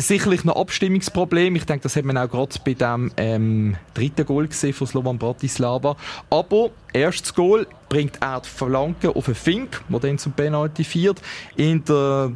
sicherlich 0.00 0.44
noch 0.44 0.56
Abstimmungsproblem. 0.56 1.54
Ich 1.56 1.64
denke, 1.64 1.84
das 1.84 1.96
hat 1.96 2.04
man 2.04 2.18
auch 2.18 2.28
gerade 2.28 2.56
bei 2.64 2.74
dem 2.74 3.12
ähm, 3.16 3.76
dritten 3.94 4.26
Goal 4.26 4.48
gesehen 4.48 4.72
von 4.72 4.86
Slovan 4.86 5.18
Bratislava. 5.18 5.96
Aber 6.30 6.70
erstes 6.92 7.34
Goal 7.34 7.66
bringt 7.88 8.18
er 8.20 8.40
die 8.40 8.48
Flanke 8.48 9.14
auf 9.14 9.26
einen 9.26 9.34
Fink, 9.34 9.82
der 9.88 10.00
dann 10.00 10.18
zum 10.18 10.32
Penalty 10.32 10.84
führt. 10.84 11.20
In 11.56 11.84
der 11.84 12.32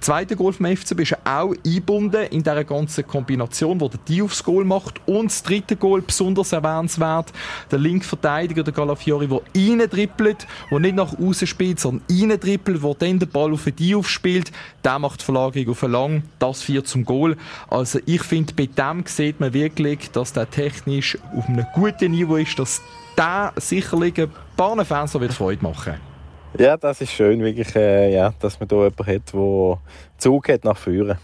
zweite 0.00 0.36
Goal 0.36 0.52
vom 0.52 0.66
FCB 0.66 1.00
ist 1.00 1.16
auch 1.24 1.54
eingebunden 1.64 2.26
in 2.30 2.42
dieser 2.42 2.64
ganzen 2.64 3.06
Kombination, 3.06 3.80
wo 3.80 3.88
der 3.88 4.00
die 4.08 4.22
aufs 4.22 4.42
Goal 4.42 4.64
macht. 4.64 5.00
Und 5.06 5.26
das 5.26 5.42
dritte 5.42 5.76
Goal, 5.76 6.02
besonders 6.02 6.52
erwähnenswert, 6.52 7.32
der 7.70 7.78
Linkverteidiger, 7.78 8.62
der 8.62 8.72
Galafiori, 8.72 9.28
der 9.28 9.40
reindrippelt, 9.54 10.46
der 10.70 10.78
nicht 10.78 10.94
nach 10.94 11.18
außen 11.18 11.46
spielt, 11.46 11.80
sondern 11.80 12.04
reindrippelt, 12.10 12.82
der 12.82 12.94
dann 12.94 13.18
den 13.18 13.28
Ball 13.28 13.52
auf 13.52 13.64
die 13.64 13.94
aufspielt. 13.94 14.52
Der 14.84 14.98
macht 14.98 15.20
die 15.20 15.24
Verlagerung 15.24 15.70
auf 15.70 15.82
lang. 15.82 16.22
Das 16.38 16.62
führt 16.62 16.88
zum 16.88 17.04
Goal. 17.04 17.36
Also 17.68 17.98
ich 18.06 18.22
finde, 18.22 18.54
bei 18.54 18.66
dem 18.66 19.04
sieht 19.06 19.40
man 19.40 19.52
wirklich, 19.52 20.10
dass 20.10 20.32
der 20.32 20.50
technisch 20.50 21.18
auf 21.36 21.48
einem 21.48 21.66
guten 21.74 22.12
Niveau 22.12 22.36
ist, 22.36 22.58
dass 22.58 22.80
der 23.16 23.52
sicherlich 23.56 24.18
ein 24.18 24.30
paar 24.56 24.84
Fans 24.84 25.12
Freude 25.12 25.62
machen 25.62 25.92
wird. 25.92 26.09
Ja, 26.58 26.76
das 26.76 27.00
ist 27.00 27.12
schön, 27.12 27.40
wirklich, 27.40 27.74
äh, 27.76 28.12
ja, 28.12 28.34
dass 28.40 28.58
man 28.58 28.68
da 28.68 28.76
jemanden 28.76 29.06
hat, 29.06 29.32
der 29.32 29.78
Zug 30.18 30.48
hat 30.48 30.64
nach 30.64 30.76
vorne. 30.76 31.18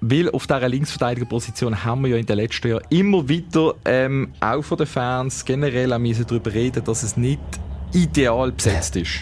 Weil 0.00 0.30
auf 0.30 0.46
dieser 0.46 0.68
Linksverteidigerposition 0.68 1.84
haben 1.84 2.02
wir 2.02 2.12
ja 2.12 2.16
in 2.16 2.24
den 2.24 2.36
letzten 2.36 2.68
Jahren 2.68 2.84
immer 2.88 3.28
wieder 3.28 3.74
ähm, 3.84 4.32
auch 4.40 4.62
von 4.62 4.78
den 4.78 4.86
Fans 4.86 5.44
generell 5.44 5.90
darüber 5.90 6.52
reden, 6.52 6.82
dass 6.82 7.02
es 7.02 7.18
nicht 7.18 7.40
ideal 7.92 8.52
besetzt 8.52 8.96
ist. 8.96 9.20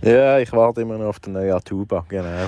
Ja, 0.00 0.38
ich 0.38 0.52
warte 0.52 0.82
immer 0.82 0.96
noch 0.96 1.06
auf 1.06 1.18
den 1.18 1.32
neuen 1.32 1.50
Atuba, 1.50 2.04
genau. 2.08 2.24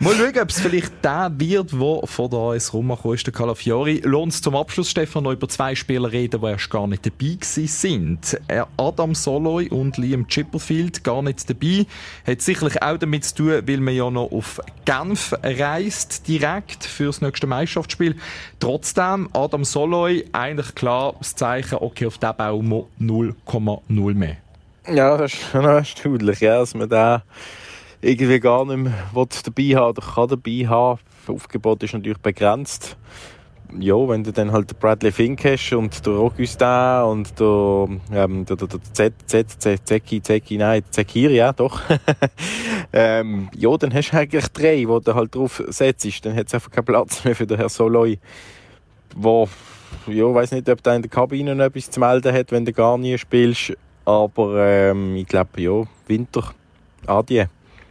Mal 0.00 0.14
schauen, 0.14 0.38
ob 0.42 0.50
es 0.50 0.60
vielleicht 0.60 1.02
der 1.02 1.32
wird, 1.38 1.72
der 1.72 2.00
von 2.04 2.30
der 2.30 2.38
AS 2.38 2.74
Roma 2.74 2.98
ist, 3.12 3.26
der 3.26 3.32
Calafiori. 3.32 4.02
Lohnt 4.04 4.34
es 4.34 4.42
zum 4.42 4.54
Abschluss, 4.56 4.90
Stefan, 4.90 5.24
noch 5.24 5.32
über 5.32 5.48
zwei 5.48 5.74
Spieler 5.74 6.12
reden, 6.12 6.42
die 6.42 6.46
erst 6.46 6.68
gar 6.68 6.86
nicht 6.86 7.06
dabei 7.06 7.38
sind. 7.40 8.38
Adam 8.76 9.14
Soloy 9.14 9.68
und 9.70 9.96
Liam 9.96 10.28
Chipperfield 10.28 11.02
gar 11.02 11.22
nicht 11.22 11.48
dabei. 11.48 11.86
Hat 12.26 12.42
sicherlich 12.42 12.82
auch 12.82 12.98
damit 12.98 13.24
zu 13.24 13.34
tun, 13.36 13.62
weil 13.66 13.80
man 13.80 13.94
ja 13.94 14.10
noch 14.10 14.30
auf 14.30 14.60
Genf 14.84 15.34
reist, 15.42 16.28
direkt 16.28 16.84
fürs 16.84 17.22
nächste 17.22 17.46
Meisterschaftsspiel. 17.46 18.16
Trotzdem, 18.60 19.30
Adam 19.32 19.64
Soloy, 19.64 20.26
eigentlich 20.32 20.74
klar 20.74 21.14
das 21.18 21.34
Zeichen, 21.34 21.78
okay, 21.80 22.06
auf 22.06 22.18
dem 22.18 22.36
bauen 22.36 22.68
wir 22.68 22.84
0,0 23.00 24.14
mehr. 24.14 24.41
Ja, 24.88 25.16
das 25.16 25.34
ist 25.34 25.50
schon 25.50 25.64
erstaunlich, 25.64 26.40
ja, 26.40 26.58
dass 26.58 26.74
man 26.74 26.88
da 26.88 27.22
irgendwie 28.00 28.40
gar 28.40 28.64
nicht 28.64 28.78
mehr 28.78 28.92
dabei 29.14 29.76
haben 29.76 29.90
oder 29.90 30.02
kann 30.02 30.28
dabei 30.28 30.68
haben. 30.68 31.00
Aufgebot 31.28 31.82
ist 31.84 31.94
natürlich 31.94 32.18
begrenzt. 32.18 32.96
Ja, 33.78 33.94
wenn 34.06 34.22
du 34.22 34.32
dann 34.32 34.52
halt 34.52 34.78
Bradley 34.80 35.12
Fink 35.12 35.44
hast 35.44 35.72
und 35.72 36.04
der 36.04 36.12
Augustin 36.14 37.02
und 37.04 37.40
der, 37.40 37.88
ähm, 38.12 38.44
der, 38.44 38.56
der, 38.56 38.68
der 38.68 38.82
Z, 38.92 39.14
Z, 39.24 39.50
Z, 39.50 39.86
Zeki, 39.86 40.20
Zeki, 40.20 40.58
nein, 40.58 40.82
Zekiri, 40.90 41.36
ja, 41.36 41.52
doch. 41.52 41.80
ähm, 42.92 43.48
ja, 43.54 43.74
dann 43.78 43.94
hast 43.94 44.10
du 44.10 44.18
eigentlich 44.18 44.48
drei, 44.48 44.86
wo 44.88 44.98
du 44.98 45.14
halt 45.14 45.34
drauf 45.34 45.62
setzt. 45.68 46.26
Dann 46.26 46.34
hat 46.34 46.48
es 46.48 46.54
einfach 46.54 46.70
keinen 46.70 46.84
Platz 46.84 47.24
mehr 47.24 47.34
für 47.34 47.46
den 47.46 47.56
Herrn 47.56 47.70
Soloy, 47.70 48.18
wo, 49.14 49.48
ja, 50.06 50.34
weiß 50.34 50.52
nicht, 50.52 50.68
ob 50.68 50.82
der 50.82 50.96
in 50.96 51.02
der 51.02 51.10
Kabine 51.10 51.54
noch 51.54 51.64
etwas 51.64 51.90
zu 51.90 52.00
melden 52.00 52.34
hat, 52.34 52.50
wenn 52.50 52.66
du 52.66 52.72
gar 52.72 52.98
nie 52.98 53.16
spielst. 53.16 53.74
Aber 54.04 54.66
ähm, 54.66 55.16
ich 55.16 55.26
glaube, 55.26 55.60
ja, 55.60 55.82
Winter, 56.06 56.54
Adie. 57.06 57.46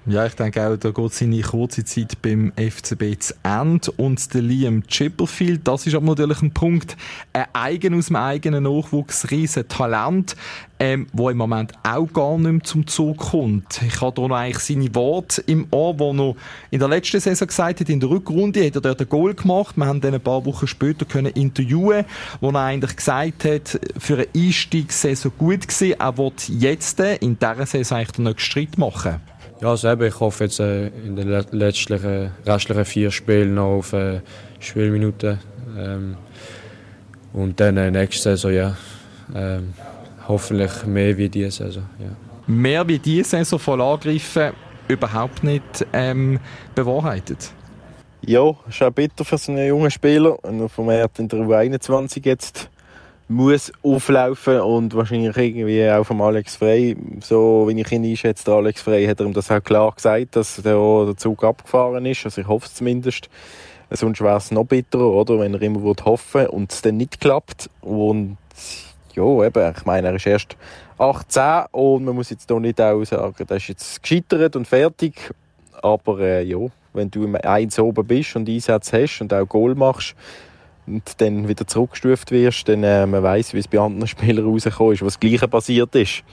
Ja, 0.07 0.25
ich 0.25 0.33
denke 0.33 0.67
auch, 0.67 0.75
da 0.77 0.89
geht 0.89 1.13
seine 1.13 1.41
kurze 1.41 1.85
Zeit 1.85 2.19
beim 2.23 2.51
FCB 2.55 3.19
zu 3.19 3.35
Ende. 3.43 3.91
Und 3.97 4.33
der 4.33 4.41
Liam 4.41 4.87
Chipperfield, 4.87 5.67
das 5.67 5.85
ist 5.85 5.93
aber 5.93 6.07
natürlich 6.07 6.41
ein 6.41 6.51
Punkt, 6.51 6.97
ein 7.33 7.45
eigen 7.53 7.93
aus 7.93 8.07
dem 8.07 8.15
eigenen 8.15 8.63
Nachwuchs, 8.63 9.29
riesen 9.29 9.67
Talent, 9.67 10.35
ähm, 10.79 11.05
wo 11.13 11.29
im 11.29 11.37
Moment 11.37 11.73
auch 11.83 12.07
gar 12.07 12.35
nicht 12.39 12.51
mehr 12.51 12.63
zum 12.63 12.87
Zug 12.87 13.17
kommt. 13.17 13.79
Ich 13.83 14.01
habe 14.01 14.19
hier 14.19 14.27
noch 14.27 14.35
eigentlich 14.35 14.63
seine 14.63 14.95
Worte 14.95 15.43
im 15.45 15.67
Ohr, 15.69 15.99
wo 15.99 16.11
er 16.11 16.35
in 16.71 16.79
der 16.79 16.89
letzten 16.89 17.19
Saison 17.19 17.47
gesagt 17.47 17.81
hat, 17.81 17.87
in 17.87 17.99
der 17.99 18.09
Rückrunde 18.09 18.65
hat 18.65 18.73
er 18.73 18.81
dort 18.81 19.01
ein 19.01 19.07
Goal 19.07 19.35
gemacht. 19.35 19.77
Wir 19.77 19.85
haben 19.85 20.01
dann 20.01 20.15
ein 20.15 20.21
paar 20.21 20.43
Wochen 20.47 20.65
später 20.65 21.05
können 21.05 21.31
interviewen, 21.33 22.05
wo 22.39 22.49
er 22.49 22.59
eigentlich 22.59 22.95
gesagt 22.95 23.45
hat, 23.45 23.79
für 23.99 24.15
einen 24.15 24.27
Einstieg 24.35 24.91
sehr 24.93 25.15
so 25.15 25.29
gut 25.29 25.67
gewesen. 25.67 25.99
Er 25.99 26.17
wird 26.17 26.49
jetzt 26.49 26.99
in 26.99 27.37
dieser 27.37 27.65
Saison 27.67 27.99
eigentlich 27.99 28.11
den 28.13 28.25
nächsten 28.25 28.51
Schritt 28.51 28.79
machen. 28.79 29.30
Ja, 29.62 29.76
eben, 29.91 30.08
ich 30.08 30.19
hoffe 30.19 30.45
jetzt 30.45 30.60
äh, 30.60 30.88
in 30.88 31.15
den 31.15 31.28
letztlichen, 31.52 32.32
restlichen 32.47 32.84
vier 32.84 33.12
Spielen 33.12 33.54
noch 33.54 33.78
auf 33.78 33.93
äh, 33.93 34.21
Spielminuten. 34.60 35.39
Ähm, 35.78 36.17
und 37.32 37.60
dann 37.60 37.78
äh, 37.78 37.91
nächste 37.91 38.36
Saison, 38.36 38.52
ja. 38.52 38.76
Ähm, 39.36 39.74
hoffentlich 40.28 40.71
mehr 40.86 41.15
wie 41.15 41.30
diese 41.30 41.65
Saison. 41.65 41.84
Ja. 42.00 42.08
Mehr 42.47 42.88
wie 42.88 42.97
diese 42.97 43.30
Saison 43.30 43.60
voll 43.60 43.82
angreifen, 43.82 44.54
überhaupt 44.88 45.43
nicht 45.43 45.86
ähm, 45.93 46.39
bewahrheitet? 46.74 47.52
Ja, 48.26 48.56
ist 48.67 48.82
auch 48.82 48.91
bitter 48.91 49.24
für 49.24 49.38
so 49.38 49.52
einen 49.52 49.67
jungen 49.67 49.91
Spieler. 49.91 50.43
Und 50.43 50.60
er 50.60 50.69
vermehrt 50.69 51.19
in 51.19 51.28
der 51.28 51.39
U21 51.39 52.26
jetzt 52.26 52.69
muss 53.31 53.71
auflaufen 53.81 54.59
und 54.59 54.93
wahrscheinlich 54.93 55.35
irgendwie 55.35 55.89
auch 55.89 56.03
vom 56.03 56.21
Alex 56.21 56.57
Frey, 56.57 56.95
so 57.21 57.65
wie 57.67 57.79
ich 57.79 57.91
ihn 57.91 58.05
einschätze, 58.05 58.45
der 58.45 58.55
Alex 58.55 58.81
Frey 58.81 59.05
hat 59.05 59.19
ihm 59.21 59.33
das 59.33 59.49
auch 59.49 59.63
klar 59.63 59.91
gesagt, 59.91 60.35
dass 60.35 60.57
der, 60.57 61.13
Zug 61.17 61.43
abgefahren 61.43 62.05
ist, 62.05 62.25
also 62.25 62.41
ich 62.41 62.47
hoffe 62.47 62.67
es 62.67 62.75
zumindest. 62.75 63.29
Sonst 63.93 64.21
wäre 64.21 64.37
es 64.37 64.51
noch 64.51 64.63
bitterer, 64.63 65.11
oder, 65.11 65.39
wenn 65.39 65.53
er 65.53 65.61
immer 65.61 65.93
hoffen 66.05 66.47
und 66.47 66.71
es 66.71 66.81
dann 66.81 66.95
nicht 66.95 67.19
klappt. 67.19 67.69
Und 67.81 68.37
ja, 69.15 69.43
eben, 69.43 69.73
ich 69.75 69.85
meine, 69.85 70.07
er 70.07 70.15
ist 70.15 70.25
erst 70.25 70.55
18 70.97 71.65
und 71.71 72.05
man 72.05 72.15
muss 72.15 72.29
jetzt 72.29 72.49
hier 72.49 72.59
nicht 72.59 72.79
auch 72.79 73.03
sagen, 73.03 73.45
er 73.49 73.57
ist 73.57 73.67
jetzt 73.67 74.01
gescheitert 74.01 74.55
und 74.55 74.67
fertig, 74.67 75.33
aber 75.81 76.19
äh, 76.19 76.43
ja, 76.43 76.59
wenn 76.93 77.11
du 77.11 77.23
im 77.23 77.35
Eins 77.35 77.79
oben 77.79 78.05
bist 78.05 78.35
und 78.35 78.47
Einsatz 78.47 78.93
hast 78.93 79.19
und 79.19 79.33
auch 79.33 79.45
Goal 79.45 79.75
machst, 79.75 80.15
und 80.91 81.21
dann 81.21 81.47
wieder 81.47 81.65
zurückgestuft 81.65 82.32
wirst, 82.32 82.67
dann 82.67 82.84
äh, 82.84 83.06
man 83.06 83.23
weiß, 83.23 83.54
wie 83.54 83.60
es 83.60 83.67
bei 83.67 83.80
anderen 83.80 84.08
Spielern 84.08 84.45
rausgekommen 84.45 84.93
ist, 84.93 85.01
was 85.01 85.13
das 85.13 85.19
Gleiche 85.19 85.47
passiert 85.47 85.95
ist. 85.95 86.23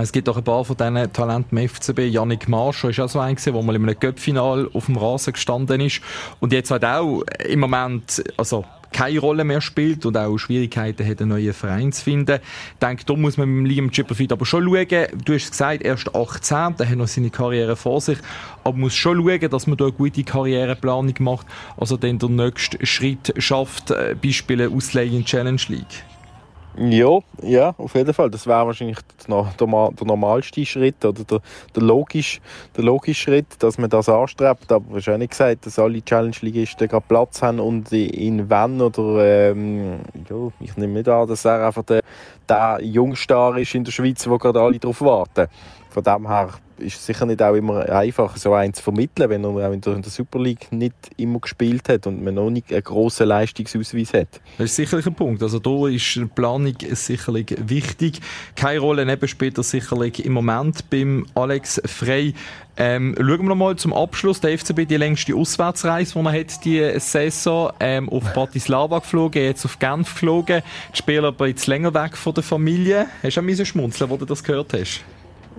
Es 0.00 0.10
gibt 0.10 0.28
auch 0.28 0.36
ein 0.36 0.42
paar 0.42 0.64
von 0.64 0.76
diesen 0.76 1.12
Talenten 1.12 1.56
im 1.56 1.68
FCB. 1.68 2.00
Yannick 2.00 2.48
Marsch 2.48 2.82
ist 2.84 2.98
auch 2.98 3.08
so 3.08 3.20
ein, 3.20 3.36
der 3.36 3.52
mal 3.52 3.76
in 3.76 3.82
einem 3.84 3.98
Göppfinal 3.98 4.68
auf 4.72 4.86
dem 4.86 4.96
Rasen 4.96 5.32
gestanden 5.34 5.80
ist. 5.80 6.00
Und 6.40 6.52
jetzt 6.52 6.72
halt 6.72 6.84
auch 6.84 7.22
im 7.46 7.60
Moment, 7.60 8.24
also 8.36 8.64
keine 8.94 9.18
Rolle 9.18 9.44
mehr 9.44 9.60
spielt 9.60 10.06
und 10.06 10.16
auch 10.16 10.38
Schwierigkeiten 10.38 11.06
hat, 11.06 11.20
einen 11.20 11.30
neuen 11.30 11.52
Verein 11.52 11.92
zu 11.92 12.02
finden. 12.02 12.38
Ich 12.72 12.78
denke, 12.80 13.04
da 13.04 13.14
muss 13.14 13.36
man 13.36 13.48
mit 13.48 13.70
Liam 13.70 13.90
Chipperfield 13.90 14.32
aber 14.32 14.46
schon 14.46 14.64
schauen. 14.64 15.06
Du 15.24 15.34
hast 15.34 15.50
gesagt, 15.50 15.82
erst 15.82 16.14
18, 16.14 16.76
der 16.78 16.88
hat 16.88 16.96
noch 16.96 17.08
seine 17.08 17.30
Karriere 17.30 17.76
vor 17.76 18.00
sich, 18.00 18.18
aber 18.62 18.72
man 18.72 18.82
muss 18.82 18.94
schon 18.94 19.18
schauen, 19.18 19.50
dass 19.50 19.66
man 19.66 19.76
da 19.76 19.84
eine 19.84 19.92
gute 19.92 20.22
Karriereplanung 20.22 21.14
macht, 21.18 21.46
also 21.76 21.96
dann 21.96 22.18
der 22.18 22.28
nächste 22.28 22.84
Schritt 22.86 23.34
schafft, 23.36 23.90
äh, 23.90 24.14
Beispiele 24.20 24.70
Ausleihen 24.70 25.24
Challenge 25.24 25.60
League. 25.68 26.04
Ja, 26.76 27.20
ja, 27.40 27.72
auf 27.78 27.94
jeden 27.94 28.12
Fall. 28.12 28.30
Das 28.30 28.48
wäre 28.48 28.66
wahrscheinlich 28.66 28.98
der, 29.28 29.52
der, 29.58 30.06
normalste 30.06 30.66
Schritt 30.66 31.04
oder 31.04 31.22
der, 31.22 31.40
der, 31.74 31.82
logische, 31.82 32.40
der 32.76 32.82
logische 32.82 33.22
Schritt, 33.22 33.46
dass 33.60 33.78
man 33.78 33.88
das 33.88 34.08
anstrebt. 34.08 34.72
Aber 34.72 34.84
du 34.88 34.96
hast 34.96 35.08
auch 35.08 35.16
nicht 35.16 35.30
gesagt, 35.30 35.66
dass 35.66 35.78
alle 35.78 36.04
Challenge-Ligisten 36.04 36.88
gerade 36.88 37.04
Platz 37.06 37.42
haben 37.42 37.60
und 37.60 37.92
in 37.92 38.50
wenn 38.50 38.80
oder 38.80 39.50
ähm, 39.52 40.00
ja, 40.28 40.36
ich 40.58 40.76
nehme 40.76 40.94
nicht 40.94 41.08
an, 41.08 41.28
dass 41.28 41.44
er 41.44 41.64
einfach 41.64 41.84
der, 41.84 42.02
der 42.48 42.80
Jungstar 42.82 43.56
ist 43.58 43.74
in 43.74 43.84
der 43.84 43.92
Schweiz, 43.92 44.28
wo 44.28 44.36
gerade 44.36 44.60
alle 44.60 44.78
darauf 44.80 45.00
warten. 45.00 45.46
Von 45.94 46.02
dem 46.02 46.26
her 46.26 46.48
ist 46.78 46.96
es 46.96 47.06
sicher 47.06 47.24
nicht 47.24 47.40
auch 47.40 47.54
immer 47.54 47.88
einfach, 47.88 48.36
so 48.36 48.52
einen 48.52 48.74
zu 48.74 48.82
vermitteln, 48.82 49.30
wenn 49.30 49.44
er 49.44 49.72
in 49.72 49.80
der, 49.80 50.02
Super 50.02 50.40
League 50.40 50.72
nicht 50.72 50.94
immer 51.16 51.38
gespielt 51.38 51.88
hat 51.88 52.08
und 52.08 52.24
man 52.24 52.34
noch 52.34 52.50
nicht 52.50 52.72
einen 52.72 52.82
grossen 52.82 53.28
Leistungsausweis 53.28 54.12
hat. 54.12 54.40
Das 54.58 54.70
ist 54.70 54.74
sicherlich 54.74 55.06
ein 55.06 55.14
Punkt. 55.14 55.40
Also 55.40 55.60
da 55.60 55.86
ist 55.86 56.16
die 56.16 56.24
Planung 56.24 56.74
sicherlich 56.90 57.54
wichtig. 57.64 58.20
Keine 58.56 58.80
Rolle 58.80 59.06
neben 59.06 59.28
spielt 59.28 59.56
er 59.56 59.62
sicherlich 59.62 60.24
im 60.24 60.32
Moment 60.32 60.90
beim 60.90 61.26
Alex 61.36 61.80
Frey. 61.84 62.34
Ähm, 62.76 63.14
schauen 63.16 63.42
wir 63.42 63.50
noch 63.50 63.54
mal 63.54 63.76
zum 63.76 63.92
Abschluss. 63.92 64.40
Der 64.40 64.58
FCB 64.58 64.88
die 64.88 64.96
längste 64.96 65.36
Auswärtsreise, 65.36 66.18
die 66.18 66.26
er 66.26 66.32
hat, 66.32 66.64
die 66.64 66.98
Saison, 66.98 67.72
ähm, 67.78 68.08
auf 68.08 68.32
Bratislava 68.32 68.98
geflogen, 68.98 69.44
jetzt 69.44 69.64
auf 69.64 69.78
Genf 69.78 70.12
geflogen. 70.12 70.62
Die 70.92 70.98
Spieler 70.98 71.28
aber 71.28 71.46
jetzt 71.46 71.68
länger 71.68 71.94
weg 71.94 72.16
von 72.16 72.34
der 72.34 72.42
Familie. 72.42 73.06
Hast 73.22 73.36
du 73.36 73.40
auch 73.40 73.64
schmunzeln, 73.64 74.10
wo 74.10 74.16
du 74.16 74.24
das 74.24 74.42
gehört 74.42 74.72
hast? 74.72 75.04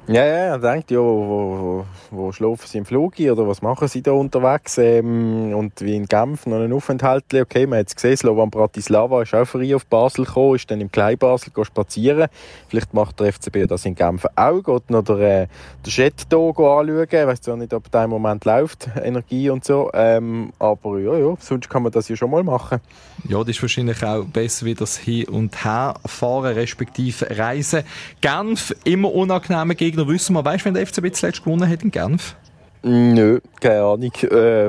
Ja, 0.08 0.24
ja, 0.24 0.36
er 0.36 0.60
denkt, 0.60 0.92
ja, 0.92 1.00
wo, 1.00 1.84
wo, 2.12 2.32
schlafen 2.32 2.68
sie 2.68 2.78
im 2.78 2.86
Flug 2.86 3.20
oder 3.20 3.48
was 3.48 3.64
machen 3.64 3.88
sie 3.88 4.04
da 4.04 4.12
unterwegs? 4.12 4.78
Ähm, 4.78 5.52
und 5.56 5.82
wie 5.82 5.96
in 5.96 6.06
Genf 6.06 6.46
noch 6.46 6.60
ein 6.60 6.72
Aufenthalt. 6.74 7.24
Okay, 7.34 7.66
man 7.66 7.80
hat 7.80 7.88
es 7.88 7.96
gesehen, 7.96 8.16
Slovan 8.16 8.52
Bratislava 8.52 9.24
ist 9.24 9.34
auch 9.34 9.46
früh 9.46 9.74
auf 9.74 9.88
Basel 9.88 10.26
gekommen, 10.26 10.58
ist 10.58 10.70
dann 10.70 10.80
im 10.80 10.92
Kleinbasel 10.92 11.52
spazieren. 11.64 12.28
Vielleicht 12.68 12.94
macht 12.94 13.20
der 13.20 13.34
FCB 13.34 13.66
das 13.68 13.84
in 13.86 13.96
Genf 13.96 14.28
auch, 14.36 14.62
geht 14.62 14.92
noch 14.92 15.04
der, 15.04 15.16
äh, 15.18 15.48
der 15.84 15.92
Jet 15.92 16.28
hier 16.30 16.40
anschauen. 16.40 17.08
Ich 17.08 17.12
weiß 17.12 17.42
zwar 17.42 17.58
nicht, 17.58 17.74
ob 17.74 17.90
der 17.90 18.04
im 18.04 18.12
Moment 18.12 18.46
läuft, 18.46 18.88
Energie 19.04 19.50
und 19.50 19.66
so. 19.66 19.90
Ähm, 19.92 20.54
aber 20.60 21.00
ja, 21.00 21.18
ja, 21.18 21.34
sonst 21.40 21.68
kann 21.68 21.82
man 21.82 21.92
das 21.92 22.10
ja 22.10 22.16
schon 22.16 22.30
mal 22.30 22.44
machen. 22.44 22.80
Ja, 23.28 23.40
das 23.40 23.56
ist 23.56 23.62
wahrscheinlich 23.64 24.04
auch 24.04 24.24
besser 24.26 24.68
wie 24.68 24.76
das 24.76 24.98
Hin- 24.98 25.30
und 25.30 25.66
Herfahren, 25.66 26.54
respektive 26.54 27.28
Reisen. 27.36 27.82
Genf, 28.22 28.72
immer 28.84 29.12
unangenehme 29.12 29.74
Gegend 29.74 29.95
Gegner 29.96 30.08
wissen 30.12 30.34
wir. 30.34 30.44
Weißt 30.44 30.62
du, 30.62 30.66
wenn 30.66 30.74
der 30.74 30.86
FCB 30.86 31.14
zuletzt 31.14 31.44
gewonnen 31.44 31.70
hat 31.70 31.84
in 31.84 31.92
Genf? 31.92 32.36
Nö, 32.84 33.40
keine 33.60 33.82
Ahnung. 33.82 34.12
Äh, 34.24 34.68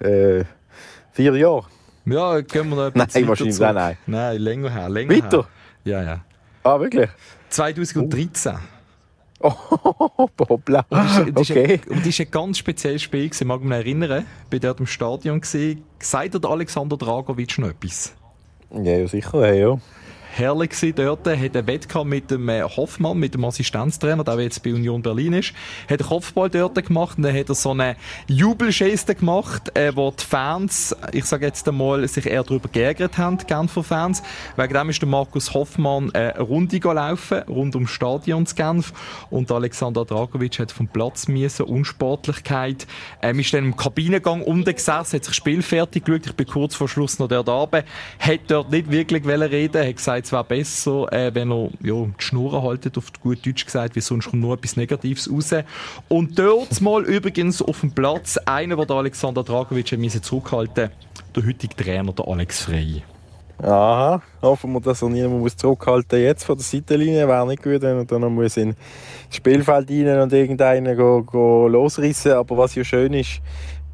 äh, 0.00 0.44
vier 1.12 1.36
Jahre. 1.36 1.64
Ja, 2.06 2.42
können 2.42 2.70
wir 2.70 2.76
noch 2.76 2.94
Nein, 2.94 3.28
wahrscheinlich 3.28 3.58
nein, 3.58 3.74
nein. 3.74 3.96
Nein, 4.06 4.38
länger 4.38 4.70
her. 4.70 4.88
Länger 4.88 5.10
Weiter? 5.10 5.38
Her. 5.38 5.46
Ja, 5.84 6.02
ja. 6.02 6.24
Ah, 6.62 6.78
wirklich? 6.78 7.08
2013. 7.50 8.54
Oh, 9.40 9.50
hoppla. 10.48 10.86
Und 10.88 11.38
das, 11.38 11.50
okay. 11.50 11.80
Und 11.88 12.00
das 12.00 12.06
ist 12.06 12.20
ein 12.20 12.30
ganz 12.30 12.58
spezielles 12.58 13.02
Spiel, 13.02 13.24
ich 13.24 13.44
mag 13.44 13.62
mich 13.62 13.72
erinnern. 13.76 14.24
Ich 14.46 14.52
war 14.52 14.60
dort 14.60 14.80
im 14.80 14.86
Stadion. 14.86 15.40
Sagt 15.42 16.34
der 16.34 16.50
Alexander 16.50 16.96
Dragovic 16.96 17.58
noch 17.58 17.68
etwas? 17.68 18.14
Ja 18.70 19.06
sicher, 19.06 19.54
ja 19.54 19.78
herrlich 20.36 20.70
gewesen 20.70 20.94
dort. 20.96 21.26
Hat 21.26 21.56
einen 21.56 21.66
Wettkampf 21.66 22.08
mit 22.08 22.30
dem 22.30 22.48
äh, 22.48 22.62
Hoffmann, 22.62 23.18
mit 23.18 23.34
dem 23.34 23.44
Assistenztrainer, 23.44 24.24
der 24.24 24.40
jetzt 24.40 24.62
bei 24.62 24.72
Union 24.72 25.02
Berlin 25.02 25.34
ist. 25.34 25.52
Hat 25.88 26.00
einen 26.00 26.08
Kopfball 26.08 26.50
dort 26.50 26.74
gemacht 26.84 27.16
und 27.16 27.24
dann 27.24 27.36
hat 27.36 27.48
er 27.48 27.54
so 27.54 27.70
eine 27.70 27.96
Jubelgeste 28.26 29.14
gemacht, 29.14 29.76
äh, 29.76 29.94
wo 29.94 30.10
die 30.10 30.24
Fans, 30.24 30.96
ich 31.12 31.24
sage 31.24 31.46
jetzt 31.46 31.68
einmal, 31.68 32.06
sich 32.08 32.26
eher 32.26 32.42
darüber 32.42 32.68
geärgert 32.68 33.16
haben, 33.18 33.38
Genfer 33.38 33.84
Fans. 33.84 34.22
Wegen 34.56 34.74
dem 34.74 34.90
ist 34.90 35.00
der 35.00 35.08
Markus 35.08 35.54
Hoffmann 35.54 36.10
äh, 36.14 36.32
eine 36.34 36.40
Runde 36.40 36.80
gelaufen, 36.80 37.42
rund 37.48 37.74
ums 37.74 37.90
Stadion 37.90 38.46
zu 38.46 38.54
Genf. 38.54 38.92
Und 39.30 39.50
Alexander 39.52 40.04
Dragovic 40.04 40.58
hat 40.58 40.72
vom 40.72 40.88
Platz 40.88 41.28
müssen, 41.28 41.64
Unsportlichkeit. 41.64 42.86
Ähm, 43.22 43.38
ist 43.38 43.54
dann 43.54 43.64
im 43.64 43.76
Kabinengang 43.76 44.42
unten 44.42 44.74
gesessen, 44.74 44.96
hat 44.96 45.08
sich 45.08 45.20
das 45.20 45.36
Spiel 45.36 45.62
fertig 45.62 46.04
geschaut. 46.04 46.26
Ich 46.26 46.34
bin 46.34 46.46
kurz 46.46 46.74
vor 46.74 46.88
Schluss 46.88 47.18
noch 47.18 47.28
dort 47.28 47.48
oben. 47.48 47.82
Hat 48.18 48.40
dort 48.48 48.70
nicht 48.70 48.90
wirklich 48.90 49.24
reden 49.24 49.86
hat 49.86 49.96
gesagt, 49.96 50.23
es 50.24 50.32
wäre 50.32 50.44
besser, 50.44 51.12
äh, 51.12 51.34
wenn 51.34 51.50
er 51.50 51.70
ja, 51.82 51.94
die 51.94 52.12
Schnur 52.18 52.62
haltet, 52.62 52.98
auf 52.98 53.12
gut 53.22 53.46
Deutsch 53.46 53.64
gesagt, 53.64 53.96
wie 53.96 54.00
sonst 54.00 54.30
kommt 54.30 54.42
nur 54.42 54.54
etwas 54.54 54.76
Negatives 54.76 55.30
raus. 55.30 55.54
Und 56.08 56.38
dort 56.38 56.80
mal 56.80 57.04
übrigens 57.04 57.62
auf 57.62 57.80
dem 57.80 57.92
Platz 57.92 58.38
einer, 58.44 58.84
der 58.84 58.96
Alexander 58.96 59.42
Dragovic 59.42 59.88
zurückhalten 60.22 60.90
der 61.34 61.46
heutige 61.46 61.74
Trainer, 61.76 62.12
der 62.12 62.28
Alex 62.28 62.62
Frey. 62.62 63.02
Aha, 63.62 64.20
hoffen 64.42 64.72
wir, 64.72 64.80
dass 64.80 65.00
er 65.02 65.08
niemand 65.08 65.40
muss 65.40 65.56
zurückhalten 65.56 66.20
jetzt 66.20 66.44
von 66.44 66.56
der 66.56 66.64
Seitenlinie. 66.64 67.28
Wäre 67.28 67.46
nicht 67.46 67.62
gut, 67.62 67.82
wenn 67.82 67.98
er 67.98 68.04
dann 68.04 68.22
noch 68.22 68.30
muss 68.30 68.56
in 68.56 68.74
das 69.28 69.36
Spielfeld 69.36 69.90
rein 69.90 70.20
und 70.20 70.32
irgendeinen 70.32 70.96
go, 70.96 71.22
go 71.22 71.68
losrissen. 71.68 72.32
Aber 72.32 72.58
was 72.58 72.74
ja 72.74 72.82
schön 72.82 73.14
ist, 73.14 73.40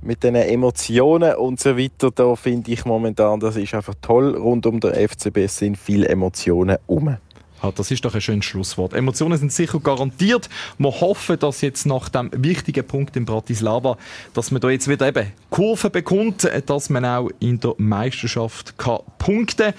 mit 0.02 0.22
den 0.22 0.34
Emotionen 0.34 1.34
und 1.34 1.60
so 1.60 1.76
weiter, 1.76 2.10
da 2.10 2.34
finde 2.36 2.70
ich 2.72 2.84
momentan, 2.84 3.40
das 3.40 3.56
ist 3.56 3.74
einfach 3.74 3.94
toll. 4.00 4.36
Rund 4.36 4.66
um 4.66 4.80
den 4.80 4.94
FCB 4.94 5.46
sind 5.46 5.76
viele 5.76 6.08
Emotionen 6.08 6.78
um. 6.86 7.16
Ja, 7.62 7.70
das 7.72 7.90
ist 7.90 8.04
doch 8.04 8.14
ein 8.14 8.20
schönes 8.20 8.46
Schlusswort. 8.46 8.94
Emotionen 8.94 9.38
sind 9.38 9.52
sicher 9.52 9.80
garantiert. 9.80 10.48
Wir 10.78 11.00
hoffen, 11.00 11.38
dass 11.38 11.60
jetzt 11.60 11.84
nach 11.84 12.08
dem 12.08 12.30
wichtigen 12.32 12.86
Punkt 12.86 13.16
in 13.16 13.26
Bratislava, 13.26 13.98
dass 14.32 14.50
man 14.50 14.62
da 14.62 14.70
jetzt 14.70 14.88
wieder 14.88 15.06
eben 15.06 15.30
Kurven 15.50 15.90
bekommt, 15.90 16.48
dass 16.66 16.88
man 16.88 17.04
auch 17.04 17.28
in 17.38 17.60
der 17.60 17.74
Meisterschaft 17.76 18.78
kann 18.78 19.00
punkten 19.18 19.74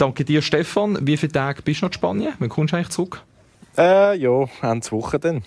Danke 0.00 0.24
dir, 0.24 0.40
Stefan. 0.40 0.98
Wie 1.06 1.18
viele 1.18 1.30
Tage 1.30 1.60
bist 1.60 1.82
du 1.82 1.84
noch 1.84 1.90
in 1.90 1.94
Spanien? 1.94 2.32
Wann 2.38 2.48
kommst 2.48 2.72
du 2.72 2.78
eigentlich 2.78 2.88
zurück? 2.88 3.22
Äh, 3.76 4.16
ja, 4.16 4.46
Ende 4.62 4.90
Woche 4.92 5.18
dann. 5.18 5.42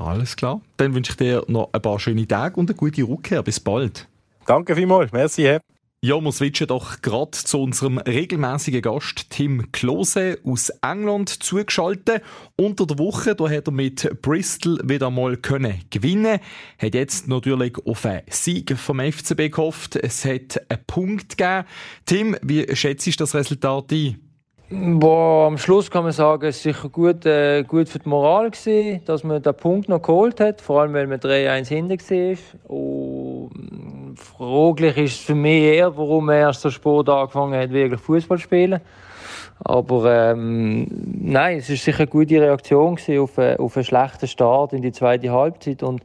Alles 0.00 0.34
klar. 0.34 0.60
Dann 0.78 0.94
wünsche 0.94 1.12
ich 1.12 1.16
dir 1.16 1.44
noch 1.46 1.70
ein 1.72 1.82
paar 1.82 2.00
schöne 2.00 2.26
Tage 2.26 2.58
und 2.58 2.70
eine 2.70 2.76
gute 2.76 3.02
Rückkehr. 3.02 3.42
Bis 3.42 3.60
bald. 3.60 4.08
Danke 4.46 4.74
vielmals. 4.74 5.12
Merci. 5.12 5.58
Ja, 6.02 6.18
wir 6.18 6.32
switchen 6.32 6.66
doch 6.66 7.02
gerade 7.02 7.32
zu 7.32 7.60
unserem 7.60 7.98
regelmäßigen 7.98 8.80
Gast 8.80 9.28
Tim 9.28 9.70
Klose 9.70 10.38
aus 10.44 10.70
England 10.80 11.28
zugeschaltet. 11.28 12.22
Unter 12.56 12.86
der 12.86 12.98
Woche 12.98 13.34
da 13.34 13.50
hat 13.50 13.68
er 13.68 13.72
mit 13.72 14.22
Bristol 14.22 14.80
wieder 14.82 15.10
mal 15.10 15.36
können 15.36 15.82
gewinnen. 15.90 16.40
Hat 16.78 16.94
jetzt 16.94 17.28
natürlich 17.28 17.76
auf 17.84 18.06
einen 18.06 18.22
Sieg 18.30 18.78
vom 18.78 18.98
FCB 18.98 19.50
gehofft. 19.50 19.96
Es 19.96 20.24
hat 20.24 20.62
einen 20.70 20.82
Punkt 20.86 21.36
gegeben. 21.36 21.66
Tim, 22.06 22.36
wie 22.40 22.74
schätzt 22.74 23.06
du 23.06 23.10
das 23.10 23.34
Resultat 23.34 23.92
ein? 23.92 24.29
Boah, 24.72 25.48
am 25.48 25.58
Schluss 25.58 25.90
kann 25.90 26.04
man 26.04 26.12
sagen, 26.12 26.46
es 26.46 26.64
war 26.64 26.72
sicher 26.72 26.88
gut, 26.90 27.26
äh, 27.26 27.64
gut 27.64 27.88
für 27.88 27.98
die 27.98 28.08
Moral, 28.08 28.52
gewesen, 28.52 29.02
dass 29.04 29.24
man 29.24 29.42
den 29.42 29.54
Punkt 29.54 29.88
noch 29.88 30.00
geholt 30.00 30.38
hat, 30.38 30.60
vor 30.60 30.82
allem 30.82 30.92
weil 30.92 31.08
man 31.08 31.18
3-1 31.18 31.66
hinten 31.66 31.98
war. 31.98 32.76
Und 32.76 34.14
fraglich 34.14 34.96
ist 34.96 35.14
es 35.14 35.20
für 35.22 35.34
mich 35.34 35.64
eher, 35.64 35.96
warum 35.96 36.28
er 36.28 36.38
erst 36.38 36.60
so 36.60 36.70
spät 36.70 37.08
angefangen 37.08 37.60
hat, 37.60 37.72
wirklich 37.72 38.00
Fußball 38.00 38.38
zu 38.38 38.44
spielen. 38.44 38.80
Aber 39.58 40.30
ähm, 40.30 40.86
nein, 41.20 41.58
es 41.58 41.68
war 41.68 41.76
sicher 41.76 41.98
eine 41.98 42.06
gute 42.06 42.40
Reaktion 42.40 42.96
auf, 43.18 43.38
äh, 43.38 43.56
auf 43.56 43.76
einen 43.76 43.84
schlechten 43.84 44.28
Start 44.28 44.72
in 44.72 44.82
die 44.82 44.92
zweite 44.92 45.32
Halbzeit. 45.32 45.82
Und, 45.82 46.04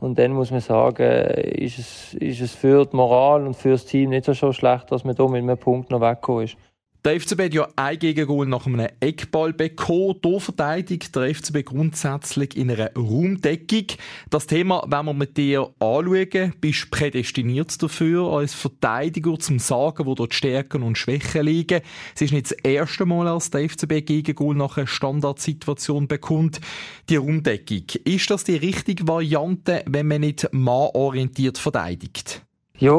und 0.00 0.18
dann 0.18 0.32
muss 0.32 0.50
man 0.50 0.60
sagen, 0.60 1.02
ist 1.02 1.78
es, 1.78 2.14
ist 2.14 2.40
es 2.40 2.54
für 2.54 2.86
die 2.86 2.96
Moral 2.96 3.46
und 3.46 3.56
für 3.56 3.72
das 3.72 3.84
Team 3.84 4.08
nicht 4.08 4.24
so 4.24 4.52
schlecht, 4.52 4.90
dass 4.90 5.04
man 5.04 5.14
hier 5.14 5.28
mit 5.28 5.42
einem 5.42 5.58
Punkt 5.58 5.90
noch 5.90 6.00
weggekommen 6.00 6.44
ist. 6.44 6.56
Der 7.04 7.20
FCB 7.20 7.40
hat 7.42 7.54
ja 7.54 7.68
ein 7.76 7.98
Gegengol 7.98 8.46
nach 8.46 8.66
einem 8.66 8.88
Eckball 9.00 9.52
bekommen. 9.52 10.16
Hier 10.24 10.40
verteidigt 10.40 11.14
der 11.14 11.34
FCB 11.34 11.64
grundsätzlich 11.64 12.56
in 12.56 12.70
einer 12.70 12.92
Raumdeckung. 12.94 13.86
Das 14.30 14.46
Thema 14.46 14.84
werden 14.90 15.06
wir 15.06 15.14
mit 15.14 15.36
dir 15.36 15.70
anschauen. 15.78 16.54
Bist 16.60 16.84
du 16.84 16.90
prädestiniert 16.90 17.80
dafür, 17.82 18.32
als 18.32 18.54
Verteidiger 18.54 19.38
zum 19.38 19.58
sagen, 19.58 20.06
wo 20.06 20.14
dort 20.14 20.34
Stärken 20.34 20.82
und 20.82 20.98
Schwächen 20.98 21.46
liegen. 21.46 21.80
Es 22.14 22.22
ist 22.22 22.32
nicht 22.32 22.50
das 22.50 22.58
erste 22.62 23.06
Mal, 23.06 23.28
als 23.28 23.50
der 23.50 23.68
FCB 23.68 24.04
Gegengol 24.04 24.56
nach 24.56 24.76
einer 24.76 24.86
Standardsituation 24.86 26.08
bekommt. 26.08 26.60
Die 27.08 27.16
Raumdeckung. 27.16 27.84
Ist 28.04 28.30
das 28.30 28.44
die 28.44 28.56
richtige 28.56 29.06
Variante, 29.06 29.84
wenn 29.86 30.08
man 30.08 30.22
nicht 30.22 30.48
mannorientiert 30.52 31.58
verteidigt? 31.58 32.45
Ja, 32.78 32.94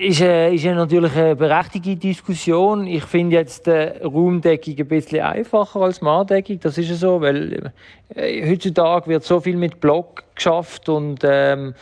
ist, 0.00 0.22
äh, 0.22 0.52
ist 0.52 0.64
ja 0.64 0.74
natürlich 0.74 1.14
eine 1.14 1.36
berechtigte 1.36 1.94
Diskussion. 1.94 2.84
Ich 2.88 3.04
finde 3.04 3.36
jetzt 3.36 3.64
die 3.68 3.70
Raumdeckung 4.02 4.74
ein 4.76 4.88
bisschen 4.88 5.20
einfacher 5.20 5.82
als 5.82 6.00
Manndeckung. 6.02 6.58
Das 6.58 6.78
ist 6.78 6.88
ja 6.88 6.96
so, 6.96 7.20
weil 7.20 7.72
äh, 8.08 8.50
heutzutage 8.50 9.06
wird 9.06 9.22
so 9.22 9.38
viel 9.38 9.56
mit 9.56 9.78
Block 9.78 10.24
geschafft 10.34 10.88
und 10.88 11.20
ähm, 11.22 11.74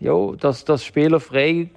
ja, 0.00 0.32
dass, 0.40 0.64
dass 0.64 0.84
Spieler 0.84 1.20
frei 1.20 1.70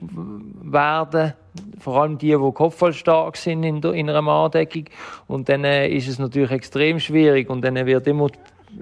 werden, 0.64 1.34
vor 1.78 2.02
allem 2.02 2.18
die, 2.18 2.30
die 2.32 2.52
kopfballstark 2.52 3.38
sind 3.38 3.62
in, 3.62 3.82
der, 3.82 3.94
in 3.94 4.10
einer 4.10 4.24
Manndeckung. 4.24 4.86
Und 5.28 5.48
dann 5.48 5.64
äh, 5.64 5.90
ist 5.90 6.08
es 6.08 6.18
natürlich 6.18 6.50
extrem 6.50 7.00
schwierig 7.00 7.52
und 7.52 7.62
dann 7.64 7.76
wird 7.86 8.08
immer 8.08 8.30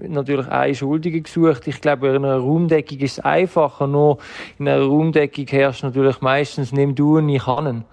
natürlich 0.07 0.47
eine 0.47 0.75
Schuldige 0.75 1.21
gesucht. 1.21 1.67
Ich 1.67 1.81
glaube, 1.81 2.09
in 2.09 2.25
einer 2.25 2.37
Raumdeckung 2.37 2.99
ist 2.99 3.17
es 3.17 3.19
einfacher, 3.19 3.87
nur 3.87 4.17
in 4.59 4.67
einer 4.67 4.83
Raumdeckung 4.83 5.47
herrscht 5.47 5.83
natürlich 5.83 6.21
meistens 6.21 6.71
«Nimm 6.71 6.95
du 6.95 7.17
und 7.17 7.29
ich 7.29 7.43
kann». 7.43 7.85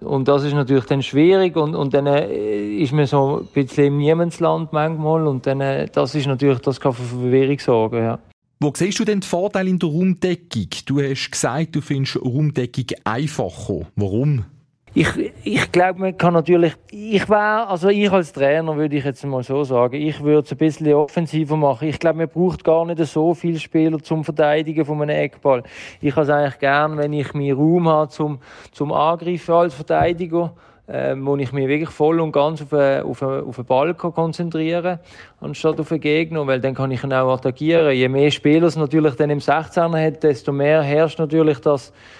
Und 0.00 0.28
das 0.28 0.44
ist 0.44 0.54
natürlich 0.54 0.86
dann 0.86 1.02
schwierig 1.02 1.56
und, 1.56 1.74
und 1.74 1.92
dann 1.92 2.06
äh, 2.06 2.76
ist 2.76 2.92
man 2.92 3.04
so 3.06 3.40
ein 3.40 3.46
bisschen 3.52 3.86
im 3.86 3.98
Niemandsland 3.98 4.72
manchmal 4.72 5.26
und 5.26 5.46
dann, 5.46 5.60
äh, 5.60 5.88
das 5.92 6.14
ist 6.14 6.26
natürlich, 6.26 6.60
das 6.60 6.80
kann 6.80 6.94
für 6.94 7.02
Verwirrung 7.02 7.58
sorgen, 7.58 7.98
ja. 7.98 8.18
Wo 8.60 8.72
siehst 8.74 8.98
du 8.98 9.04
denn 9.04 9.20
den 9.20 9.26
Vorteil 9.26 9.68
in 9.68 9.78
der 9.78 9.88
Raumdeckung? 9.88 10.68
Du 10.86 11.00
hast 11.00 11.30
gesagt, 11.30 11.76
du 11.76 11.80
findest 11.80 12.16
Raumdeckung 12.16 12.86
einfacher. 13.04 13.86
Warum? 13.96 14.44
Ich, 14.92 15.06
ich 15.44 15.70
glaube, 15.70 16.00
man 16.00 16.16
kann 16.16 16.34
natürlich, 16.34 16.74
ich 16.90 17.28
wäre, 17.28 17.68
also 17.68 17.90
ich 17.90 18.10
als 18.10 18.32
Trainer 18.32 18.76
würde 18.76 18.96
ich 18.96 19.04
jetzt 19.04 19.24
mal 19.24 19.44
so 19.44 19.62
sagen, 19.62 19.94
ich 19.94 20.20
würde 20.20 20.46
es 20.46 20.50
ein 20.50 20.58
bisschen 20.58 20.92
offensiver 20.94 21.56
machen. 21.56 21.86
Ich 21.86 22.00
glaube, 22.00 22.18
man 22.18 22.28
braucht 22.28 22.64
gar 22.64 22.84
nicht 22.84 22.98
so 23.06 23.32
viele 23.34 23.60
Spieler 23.60 24.00
zum 24.00 24.24
Verteidigen 24.24 24.84
von 24.84 25.00
einem 25.00 25.16
Eckball. 25.16 25.62
Ich 26.00 26.16
habe 26.16 26.22
es 26.22 26.30
eigentlich 26.30 26.58
gern, 26.58 26.98
wenn 26.98 27.12
ich 27.12 27.32
mehr 27.34 27.54
Raum 27.54 27.88
habe 27.88 28.10
zum, 28.10 28.40
zum 28.72 28.92
Angreifen 28.92 29.54
als 29.54 29.74
Verteidiger, 29.74 30.54
äh, 30.88 31.14
wo 31.16 31.36
ich 31.36 31.52
mich 31.52 31.68
wirklich 31.68 31.90
voll 31.90 32.18
und 32.18 32.32
ganz 32.32 32.60
auf, 32.60 32.72
einen, 32.72 33.04
auf, 33.04 33.22
einen, 33.22 33.44
auf 33.44 33.58
einen 33.60 33.66
Ball 33.66 33.94
konzentrieren 33.94 34.98
anstatt 35.40 35.78
auf 35.78 35.92
einen 35.92 36.00
Gegner, 36.00 36.44
weil 36.48 36.58
dann 36.58 36.74
kann 36.74 36.90
ich 36.90 37.04
ihn 37.04 37.12
auch 37.12 37.32
attackieren. 37.32 37.94
Je 37.94 38.08
mehr 38.08 38.32
Spieler 38.32 38.66
es 38.66 38.74
natürlich 38.74 39.14
dann 39.14 39.30
im 39.30 39.38
16er 39.38 40.04
hat, 40.04 40.24
desto 40.24 40.50
mehr 40.50 40.82
herrscht 40.82 41.20
natürlich 41.20 41.60
das, 41.60 41.90
äh, 41.90 42.19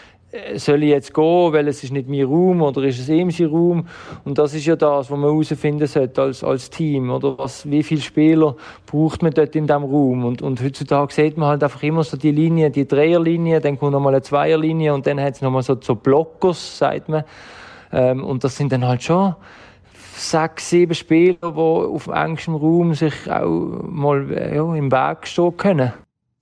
soll 0.54 0.84
ich 0.84 0.90
jetzt 0.90 1.12
gehen, 1.12 1.52
weil 1.52 1.66
es 1.66 1.82
ist 1.82 1.92
nicht 1.92 2.08
mein 2.08 2.22
Raum 2.22 2.62
oder 2.62 2.82
ist 2.84 3.00
es 3.00 3.08
ihm 3.08 3.30
sein 3.30 3.48
Raum? 3.48 3.86
Und 4.24 4.38
das 4.38 4.54
ist 4.54 4.64
ja 4.64 4.76
das, 4.76 5.10
was 5.10 5.18
man 5.18 5.22
herausfinden 5.22 5.86
sollte 5.86 6.22
als, 6.22 6.44
als 6.44 6.70
Team, 6.70 7.10
oder 7.10 7.36
was, 7.36 7.68
wie 7.68 7.82
viele 7.82 8.00
Spieler 8.00 8.54
braucht 8.86 9.22
man 9.22 9.32
dort 9.32 9.56
in 9.56 9.66
diesem 9.66 9.82
Raum? 9.82 10.24
Und, 10.24 10.40
und 10.42 10.62
heutzutage 10.62 11.12
sieht 11.12 11.36
man 11.36 11.48
halt 11.48 11.64
einfach 11.64 11.82
immer 11.82 12.04
so 12.04 12.16
die 12.16 12.30
Linie, 12.30 12.70
die 12.70 12.86
Dreierlinie, 12.86 13.60
dann 13.60 13.78
kommt 13.78 13.92
nochmal 13.92 14.14
eine 14.14 14.22
Zweierlinie 14.22 14.94
und 14.94 15.06
dann 15.06 15.20
hat 15.20 15.34
es 15.34 15.42
nochmal 15.42 15.62
so, 15.62 15.76
so 15.80 15.96
Blockers, 15.96 16.78
sagt 16.78 17.08
man. 17.08 17.24
Ähm, 17.92 18.22
und 18.22 18.44
das 18.44 18.56
sind 18.56 18.70
dann 18.70 18.86
halt 18.86 19.02
schon 19.02 19.34
sechs, 20.14 20.70
sieben 20.70 20.94
Spieler, 20.94 21.38
die 21.42 21.46
auf 21.46 22.06
engstem 22.06 22.54
Raum 22.54 22.94
sich 22.94 23.28
auch 23.28 23.48
mal 23.82 24.30
ja, 24.30 24.74
im 24.74 24.92
Weg 24.92 25.26
stehen 25.26 25.56
können 25.56 25.92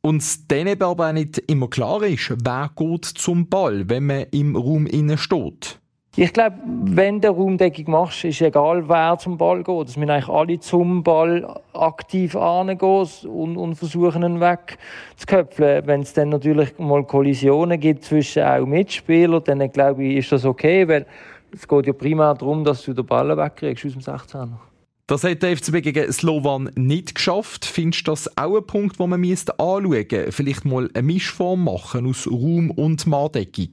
uns 0.03 0.47
dann 0.47 0.69
aber 0.69 0.87
auch 1.09 1.13
nicht 1.13 1.39
immer 1.51 1.69
klar 1.69 2.03
ist, 2.03 2.35
wer 2.45 2.71
geht 2.77 3.05
zum 3.05 3.49
Ball, 3.49 3.89
wenn 3.89 4.07
man 4.07 4.27
im 4.31 4.57
Raum 4.57 4.87
innen 4.87 5.19
steht. 5.19 5.79
Ich 6.21 6.33
glaube, 6.33 6.57
wenn 6.83 7.21
du 7.21 7.29
Raumdeckung 7.29 7.93
machst, 7.93 8.25
ist 8.25 8.41
egal, 8.41 8.89
wer 8.89 9.17
zum 9.19 9.39
Ball 9.39 9.63
geht. 9.63 9.89
Dass 9.89 10.01
wir 10.01 10.09
eigentlich 10.09 10.29
alle 10.29 10.59
zum 10.59 11.05
Ball 11.05 11.61
aktiv 11.75 12.35
angehen 12.35 13.07
und, 13.29 13.57
und 13.57 13.77
versuchen, 13.77 14.25
ihn 14.25 14.41
wegzuköpfen. 14.41 15.87
Wenn 15.87 16.01
es 16.01 16.15
dann 16.15 16.31
natürlich 16.31 16.77
mal 16.79 17.05
Kollisionen 17.05 17.79
gibt 17.79 18.03
zwischen 18.03 18.43
auch 18.43 18.67
Mitspielern, 18.67 19.45
dann 19.45 19.71
glaube 19.71 20.03
ich, 20.03 20.17
ist 20.17 20.33
das 20.33 20.45
okay, 20.45 20.89
weil 20.89 21.07
es 21.53 21.69
geht 21.69 21.87
ja 21.87 21.93
primär 21.93 22.35
darum, 22.35 22.65
dass 22.65 22.83
du 22.83 22.95
den 22.95 23.07
Ball 23.07 23.37
wegkriegst 23.37 23.87
aus 23.87 23.93
dem 23.93 24.03
16er. 24.03 24.68
Das 25.09 25.25
hat 25.25 25.43
der 25.43 25.57
FCB 25.57 25.81
gegen 25.81 26.13
Slovan 26.13 26.71
nicht 26.77 27.15
geschafft. 27.15 27.65
Findest 27.65 28.07
du 28.07 28.13
das 28.13 28.37
auch 28.37 28.59
ein 28.59 28.67
Punkt, 28.67 29.01
den 29.01 29.09
man 29.09 29.25
anschauen 29.25 29.89
müsste? 29.89 30.33
Vielleicht 30.33 30.67
mal 30.67 30.91
eine 30.93 31.03
Mischform 31.03 31.65
machen 31.65 32.07
aus 32.07 32.27
Raum 32.27 32.71
und 32.71 33.07
Manndeckung? 33.07 33.73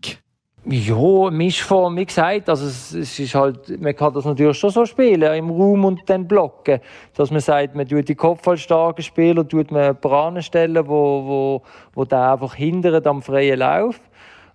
Ja, 0.68 1.30
Mischform, 1.32 1.98
wie 1.98 2.06
gesagt, 2.06 2.48
also 2.48 2.66
es, 2.66 3.20
ist 3.20 3.36
halt, 3.36 3.82
man 3.82 3.94
kann 3.94 4.14
das 4.14 4.24
natürlich 4.24 4.58
schon 4.58 4.70
so 4.70 4.86
spielen, 4.86 5.34
im 5.34 5.50
Raum 5.52 5.84
und 5.84 6.10
dann 6.10 6.26
blocken. 6.26 6.80
Dass 7.14 7.30
man 7.32 7.42
sagt, 7.42 7.76
man 7.76 7.86
tut 7.86 8.08
die 8.08 8.16
kopfballstarken 8.16 9.04
Spieler, 9.04 9.46
tut 9.46 9.72
man 9.72 9.96
Branen 9.98 10.42
stellen, 10.42 10.88
wo, 10.88 11.26
wo, 11.26 11.62
wo 11.94 12.06
der 12.06 12.32
einfach 12.32 12.56
hindert 12.56 13.06
am 13.06 13.22
freien 13.22 13.60
Lauf. 13.60 14.00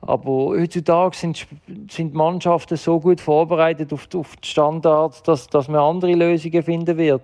Aber 0.02 0.30
heutzutage 0.30 1.16
sind, 1.16 1.46
sind 1.90 2.14
Mannschaften 2.14 2.76
so 2.76 3.00
gut 3.00 3.20
vorbereitet 3.20 3.92
auf, 3.92 4.08
auf 4.14 4.36
die 4.36 4.48
Standards, 4.48 5.22
dass, 5.22 5.46
dass 5.48 5.68
man 5.68 5.80
andere 5.80 6.14
Lösungen 6.14 6.62
finden 6.62 6.96
wird. 6.96 7.22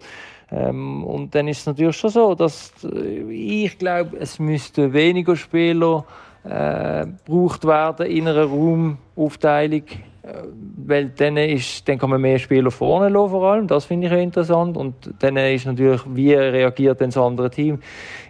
Ähm, 0.50 1.04
und 1.04 1.34
dann 1.34 1.48
ist 1.48 1.60
es 1.60 1.66
natürlich 1.66 1.96
schon 1.96 2.10
so, 2.10 2.34
dass 2.34 2.72
äh, 2.84 3.22
ich 3.32 3.78
glaube, 3.78 4.16
es 4.18 4.38
müsste 4.38 4.92
weniger 4.92 5.34
Spieler 5.34 6.04
äh, 6.44 7.06
gebraucht 7.06 7.64
werden 7.66 8.06
in 8.06 8.28
einer 8.28 8.44
Raumaufteilung, 8.44 9.82
äh, 9.82 10.42
weil 10.86 11.08
dann, 11.08 11.36
ist, 11.36 11.88
dann 11.88 11.98
kann 11.98 12.10
man 12.10 12.20
mehr 12.20 12.38
Spieler 12.38 12.70
vorne 12.70 13.08
lassen, 13.08 13.30
vor 13.30 13.42
allem. 13.50 13.66
Das 13.66 13.86
finde 13.86 14.06
ich 14.06 14.12
interessant. 14.12 14.76
Und 14.76 14.94
dann 15.18 15.36
ist 15.36 15.66
natürlich, 15.66 16.02
wie 16.06 16.34
reagiert 16.34 17.00
denn 17.00 17.10
das 17.10 17.18
andere 17.18 17.50
Team? 17.50 17.80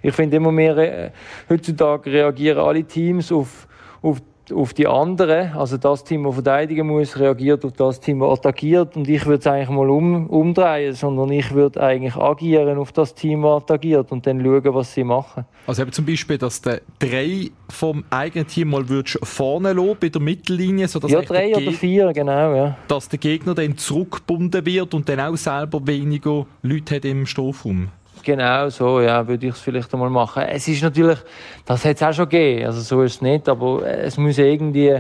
Ich 0.03 0.15
finde 0.15 0.39
immer 0.39 0.53
mehr, 0.53 0.77
äh, 0.79 1.11
heutzutage 1.51 2.11
reagieren 2.11 2.59
alle 2.59 2.85
Teams 2.85 3.31
auf, 3.31 3.69
auf 4.01 4.23
auf 4.53 4.75
die 4.75 4.87
anderen, 4.87 5.53
also 5.53 5.77
das 5.77 6.05
Team, 6.05 6.25
das 6.25 6.35
verteidigen 6.35 6.87
muss, 6.87 7.19
reagiert 7.19 7.65
auf 7.65 7.73
das 7.73 8.01
Team, 8.01 8.21
das 8.21 8.39
attackiert. 8.39 8.97
Und 8.97 9.09
ich 9.09 9.25
würde 9.27 9.41
es 9.41 9.47
eigentlich 9.47 9.69
mal 9.69 9.89
um, 9.91 10.27
umdrehen, 10.29 10.95
sondern 10.95 11.31
ich 11.31 11.53
würde 11.53 11.83
eigentlich 11.83 12.17
agieren 12.17 12.79
auf 12.79 12.93
das 12.93 13.15
Team, 13.15 13.43
das 13.43 13.63
attackiert 13.63 14.13
und 14.13 14.27
dann 14.27 14.43
schauen, 14.43 14.75
was 14.75 14.95
sie 14.95 15.05
machen. 15.05 15.45
Also 15.67 15.83
eben 15.83 15.93
zum 15.93 16.07
Beispiel, 16.07 16.39
dass 16.39 16.61
der 16.63 16.81
drei 16.99 17.51
vom 17.69 18.05
eigenen 18.11 18.47
Team 18.47 18.71
mal 18.71 18.89
würdest 18.89 19.19
vorne 19.23 19.73
lassen, 19.73 19.97
bei 20.01 20.09
der 20.09 20.21
Mittellinie, 20.23 20.89
sodass 20.89 21.11
ja, 21.11 21.23
drei 21.23 21.55
oder 21.57 21.73
vier, 21.73 22.13
genau, 22.13 22.55
ja. 22.55 22.77
Dass 22.89 23.09
der 23.09 23.19
Gegner 23.19 23.55
dann 23.55 23.77
zurückgebunden 23.77 24.65
wird 24.65 24.95
und 24.95 25.09
dann 25.09 25.21
auch 25.21 25.37
selber 25.37 25.87
weniger 25.87 26.47
Leute 26.63 26.97
hat 26.97 27.05
im 27.05 27.27
Strafraum. 27.27 27.89
Genau, 28.27 28.69
so, 28.71 29.01
ja, 29.01 29.25
würde 29.29 29.47
ich 29.47 29.55
es 29.55 29.61
vielleicht 29.61 29.95
einmal 29.95 30.11
machen. 30.11 30.43
Es 30.49 30.67
ist 30.67 30.83
natürlich, 30.83 31.19
das 31.65 31.85
hat 31.85 31.95
es 31.95 32.03
auch 32.03 32.13
schon 32.13 32.29
gegeben, 32.29 32.67
also 32.67 32.81
so 32.81 33.03
ist 33.03 33.15
es 33.15 33.23
nicht, 33.23 33.49
aber 33.49 33.87
es 33.87 34.19
muss 34.19 34.37
irgendwie, 34.37 34.99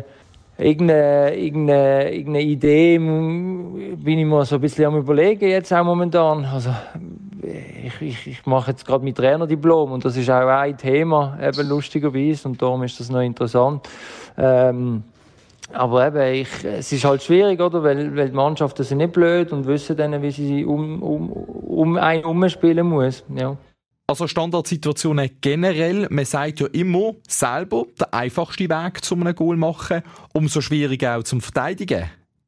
irgendeine, 0.57 1.35
irgendeine, 1.35 2.15
irgendeine 2.15 2.43
Idee, 2.43 2.99
bin 2.99 4.19
ich 4.21 4.25
mal 4.25 4.45
so 4.45 4.55
ein 4.55 4.61
bisschen 4.61 4.85
am 4.85 4.99
überlegen 4.99 5.49
jetzt 5.49 5.73
auch 5.73 5.83
momentan. 5.83 6.45
Also, 6.45 6.71
ich, 7.43 8.01
ich, 8.01 8.27
ich 8.29 8.47
mache 8.47 8.71
jetzt 8.71 8.87
gerade 8.87 9.03
mein 9.03 9.13
Trainerdiplom 9.13 9.91
und 9.91 10.05
das 10.05 10.17
ist 10.17 10.31
auch 10.31 10.47
ein 10.47 10.77
Thema, 10.77 11.37
eben 11.43 11.69
lustigerweise, 11.69 12.47
und 12.47 12.63
darum 12.63 12.85
ist 12.85 13.01
das 13.01 13.11
noch 13.11 13.23
interessant. 13.23 13.89
Ähm, 14.39 15.03
aber 15.73 16.07
eben, 16.07 16.43
ich, 16.43 16.65
es 16.65 16.93
ist 16.93 17.05
halt 17.05 17.23
schwierig, 17.23 17.61
oder? 17.61 17.83
Weil, 17.83 18.17
weil 18.17 18.29
die 18.31 18.37
Mannschaften 18.37 18.85
sind 18.85 18.99
nicht 18.99 19.13
blöd 19.13 19.53
und 19.53 19.67
wissen 19.67 19.97
dann, 19.97 20.23
wie 20.23 20.31
sie 20.31 20.65
um, 20.65 21.03
um, 21.03 21.31
um 21.31 21.97
einen 21.97 22.25
umspielen 22.25 22.87
muss. 22.87 23.25
Ja. 23.35 23.57
Also 24.09 24.29
Standardsituationen 24.29 25.31
generell, 25.41 26.07
man 26.11 26.25
sagt 26.25 26.61
ja 26.61 26.69
immer 26.69 27.15
selber, 27.27 27.87
der 27.99 28.15
einfachste 28.15 28.69
Weg 28.69 29.05
zum 29.05 29.23
einem 29.23 29.35
Goal 29.35 29.57
machen, 29.57 30.03
umso 30.33 30.61
schwieriger 30.61 31.19
auch 31.19 31.25
zum 31.25 31.41
Verteidigen. 31.41 32.05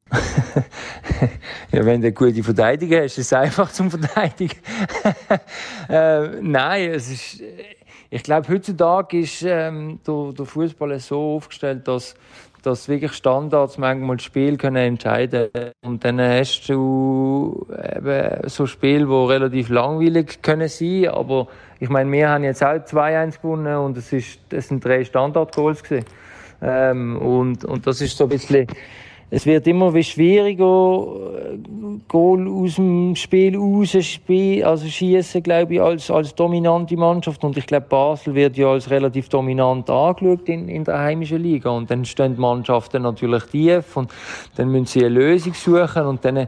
ja, 1.71 1.85
wenn 1.85 2.01
du 2.01 2.11
gute 2.13 2.41
Verteidiger 2.43 3.03
hast, 3.03 3.17
ist 3.17 3.27
es 3.27 3.33
einfach 3.33 3.71
zum 3.71 3.91
Verteidigen. 3.91 4.57
äh, 5.89 6.27
nein, 6.41 6.91
es 6.91 7.11
ist, 7.11 7.43
ich 8.09 8.23
glaube, 8.23 8.47
heutzutage 8.47 9.19
ist 9.19 9.43
ähm, 9.43 9.99
der, 10.07 10.33
der 10.33 10.45
Fußball 10.45 10.97
so 10.99 11.35
aufgestellt, 11.35 11.87
dass 11.87 12.15
dass 12.61 12.89
wirklich 12.89 13.13
Standards 13.13 13.77
manchmal 13.77 14.17
das 14.17 14.25
Spiel 14.25 14.57
können 14.57 14.75
entscheiden 14.77 15.49
und 15.85 16.03
dann 16.03 16.19
hast 16.19 16.67
du 16.67 17.67
eben 17.95 18.49
so 18.49 18.65
Spiele, 18.65 19.05
die 19.05 19.11
relativ 19.11 19.69
langweilig 19.69 20.41
können 20.41 20.67
sein, 20.67 21.07
aber 21.07 21.47
ich 21.79 21.89
meine, 21.89 22.11
wir 22.11 22.29
haben 22.29 22.43
jetzt 22.43 22.63
auch 22.63 22.75
2-1 22.75 23.41
gewonnen 23.41 23.77
und 23.77 23.97
es 23.97 24.11
ist, 24.11 24.39
es 24.49 24.67
sind 24.67 24.83
drei 24.83 25.03
Standard-Goals 25.05 25.83
gewesen. 25.83 26.05
Ähm, 26.61 27.17
und, 27.17 27.63
und 27.63 27.87
das 27.87 28.01
ist 28.01 28.17
so 28.17 28.25
ein 28.25 28.29
bisschen 28.29 28.67
es 29.31 29.45
wird 29.45 29.67
immer 29.67 29.93
wie 29.93 30.03
schwieriger, 30.03 31.05
Goal 32.07 32.47
aus 32.47 32.75
dem 32.75 33.15
Spiel 33.15 33.55
raus, 33.55 33.95
also 33.95 34.87
schießen, 34.87 35.43
glaube 35.43 35.75
ich, 35.75 35.81
als, 35.81 36.09
als 36.09 36.33
dominante 36.33 36.97
Mannschaft. 36.97 37.43
Und 37.43 37.55
ich 37.57 37.67
glaube, 37.67 37.85
Basel 37.87 38.33
wird 38.33 38.57
ja 38.57 38.71
als 38.71 38.89
relativ 38.89 39.29
dominant 39.29 39.89
angeschaut 39.89 40.49
in, 40.49 40.67
in 40.67 40.83
der 40.83 40.99
heimischen 40.99 41.43
Liga. 41.43 41.69
Und 41.69 41.91
dann 41.91 42.05
stehen 42.05 42.35
die 42.35 42.41
Mannschaften 42.41 43.03
natürlich 43.03 43.43
tief 43.43 43.95
und 43.95 44.11
dann 44.55 44.71
müssen 44.71 44.85
sie 44.87 45.05
eine 45.05 45.09
Lösung 45.09 45.53
suchen 45.53 46.05
und 46.07 46.25
dann 46.25 46.47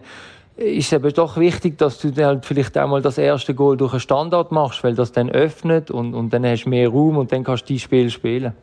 ist 0.55 0.87
es 0.87 0.93
eben 0.93 1.13
doch 1.13 1.37
wichtig, 1.37 1.77
dass 1.77 1.99
du 1.99 2.11
dann 2.11 2.25
halt 2.25 2.45
vielleicht 2.45 2.77
auch 2.77 2.87
mal 2.87 3.01
das 3.01 3.17
erste 3.17 3.53
Goal 3.53 3.77
durch 3.77 3.93
einen 3.93 3.99
Standard 3.99 4.51
machst, 4.51 4.83
weil 4.83 4.95
das 4.95 5.11
dann 5.11 5.29
öffnet 5.29 5.91
und, 5.91 6.13
und 6.13 6.31
dann 6.33 6.45
hast 6.45 6.65
du 6.65 6.69
mehr 6.69 6.89
Raum 6.89 7.17
und 7.17 7.31
dann 7.31 7.43
kannst 7.43 7.69
du 7.69 7.73
die 7.73 7.79
Spiel 7.79 8.09
spielen. 8.09 8.53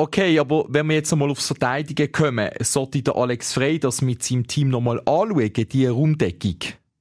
Okay, 0.00 0.38
aber 0.38 0.64
wenn 0.68 0.86
wir 0.86 0.94
jetzt 0.94 1.12
einmal 1.12 1.28
aufs 1.28 1.48
Verteidigen 1.48 2.12
kommen, 2.12 2.48
sollte 2.60 3.02
der 3.02 3.16
Alex 3.16 3.54
Frey 3.54 3.80
das 3.80 4.00
mit 4.00 4.22
seinem 4.22 4.46
Team 4.46 4.68
nochmal 4.68 5.00
anschauen, 5.00 5.52
die 5.52 5.86
Raumdeckung? 5.86 6.58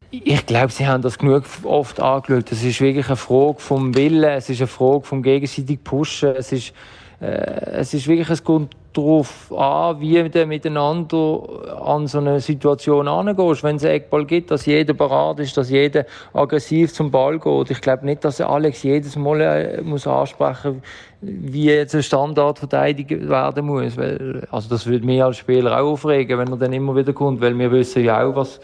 Ich 0.10 0.45
glaube, 0.47 0.71
sie 0.71 0.88
haben 0.88 1.03
das 1.03 1.19
genug 1.19 1.43
oft 1.62 1.99
angeschaut. 1.99 2.51
Es 2.51 2.63
ist 2.63 2.81
wirklich 2.81 3.05
eine 3.05 3.15
Frage 3.15 3.60
vom 3.60 3.93
Willen, 3.93 4.23
es 4.23 4.49
ist 4.49 4.62
eine 4.62 4.67
Frage 4.67 5.03
vom 5.03 5.21
gegenseitig 5.21 5.83
Pushen, 5.83 6.29
es 6.29 6.51
ist, 6.51 6.73
äh, 7.21 7.27
es 7.27 7.93
ist 7.93 8.07
wirklich, 8.07 8.31
es 8.31 8.43
kommt 8.43 8.75
darauf 8.97 9.51
an, 9.51 9.99
wie 10.01 10.29
du 10.29 10.45
miteinander 10.45 11.41
an 11.81 12.07
so 12.07 12.17
eine 12.17 12.39
Situation 12.39 13.07
angehst. 13.07 13.63
Wenn 13.63 13.77
es 13.77 13.83
einen 13.83 13.93
Eckball 13.93 14.25
gibt, 14.25 14.51
dass 14.51 14.65
jeder 14.65 14.93
bereit 14.93 15.39
ist, 15.39 15.55
dass 15.55 15.69
jeder 15.69 16.05
aggressiv 16.33 16.93
zum 16.93 17.12
Ball 17.12 17.39
geht. 17.39 17.71
Ich 17.71 17.81
glaube 17.81 18.05
nicht, 18.05 18.25
dass 18.25 18.41
Alex 18.41 18.83
jedes 18.83 19.15
Mal 19.15 19.41
äh, 19.41 19.81
muss 19.81 20.07
ansprechen 20.07 20.81
wie 21.19 21.65
jetzt 21.65 21.95
ein 21.95 22.03
Standard 22.03 22.60
verteidigt 22.60 23.10
werden 23.10 23.65
muss. 23.65 23.97
Weil, 23.97 24.47
also 24.51 24.69
das 24.69 24.86
würde 24.86 25.05
mich 25.05 25.23
als 25.23 25.38
Spieler 25.38 25.79
auch 25.79 25.93
aufregen, 25.93 26.38
wenn 26.38 26.49
er 26.49 26.57
dann 26.57 26.73
immer 26.73 26.95
wieder 26.95 27.12
kommt, 27.12 27.41
weil 27.41 27.57
wir 27.57 27.71
wissen 27.71 28.03
ja 28.03 28.23
auch, 28.23 28.36
was 28.36 28.60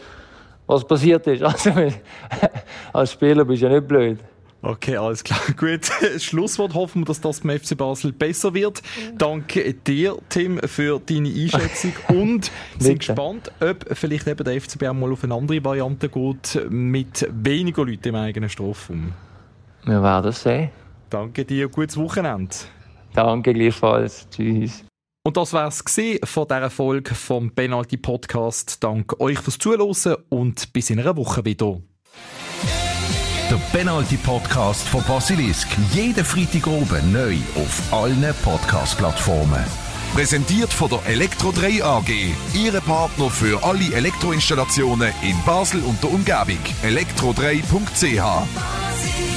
was 0.66 0.84
passiert 0.84 1.26
ist. 1.26 1.42
Also, 1.42 1.70
als 2.92 3.12
Spieler 3.12 3.44
bist 3.44 3.62
du 3.62 3.66
ja 3.66 3.72
nicht 3.72 3.88
blöd. 3.88 4.18
Okay, 4.64 4.96
alles 4.96 5.22
klar. 5.22 5.40
Gut. 5.58 5.90
Schlusswort 6.18 6.72
hoffen 6.72 7.02
wir, 7.02 7.04
dass 7.04 7.20
das 7.20 7.40
beim 7.40 7.58
FC 7.58 7.76
Basel 7.76 8.12
besser 8.12 8.54
wird. 8.54 8.82
Danke 9.18 9.74
dir, 9.74 10.16
Tim, 10.30 10.58
für 10.60 11.00
deine 11.04 11.28
Einschätzung 11.28 11.92
und 12.08 12.50
sind 12.78 13.00
gespannt, 13.00 13.52
ob 13.60 13.84
vielleicht 13.94 14.26
eben 14.26 14.42
der 14.42 14.58
FCB 14.58 14.84
auch 14.84 14.94
mal 14.94 15.12
auf 15.12 15.22
eine 15.22 15.34
andere 15.34 15.62
Variante 15.62 16.08
geht, 16.08 16.66
mit 16.70 17.28
weniger 17.30 17.84
Leuten 17.84 18.08
im 18.08 18.14
eigenen 18.14 18.48
Strafraum. 18.48 19.12
Wir 19.84 20.02
werden 20.02 20.30
es 20.30 20.42
sehen. 20.42 20.70
Danke 21.10 21.44
dir, 21.44 21.68
gutes 21.68 21.98
Wochenende. 21.98 22.56
Danke 23.12 23.52
gleichfalls. 23.52 24.26
Tschüss. 24.30 24.82
Und 25.26 25.36
das 25.36 25.52
war 25.52 25.68
es 25.68 25.82
von 26.24 26.48
dieser 26.48 26.70
Folge 26.70 27.14
vom 27.14 27.50
Penalty 27.50 27.98
Podcast. 27.98 28.82
Danke 28.82 29.20
euch 29.20 29.38
fürs 29.38 29.58
Zuhören 29.58 30.16
und 30.30 30.72
bis 30.72 30.88
in 30.88 31.00
einer 31.00 31.16
Woche 31.16 31.44
wieder. 31.44 31.80
Der 33.54 33.78
Penalty 33.78 34.16
Podcast 34.16 34.88
von 34.88 35.04
Basilisk. 35.04 35.68
Jeden 35.92 36.24
Freitag 36.24 36.66
oben 36.66 37.12
neu 37.12 37.36
auf 37.54 37.92
allen 37.92 38.34
Podcast-Plattformen. 38.42 39.62
Präsentiert 40.12 40.72
von 40.72 40.90
der 40.90 41.06
Elektro 41.06 41.52
3 41.52 41.84
AG. 41.84 42.34
Ihre 42.52 42.80
Partner 42.80 43.30
für 43.30 43.62
alle 43.62 43.94
Elektroinstallationen 43.94 45.12
in 45.22 45.36
Basel 45.46 45.84
und 45.84 46.02
der 46.02 46.10
Umgebung. 46.10 46.58
elektro3.ch 46.82 49.33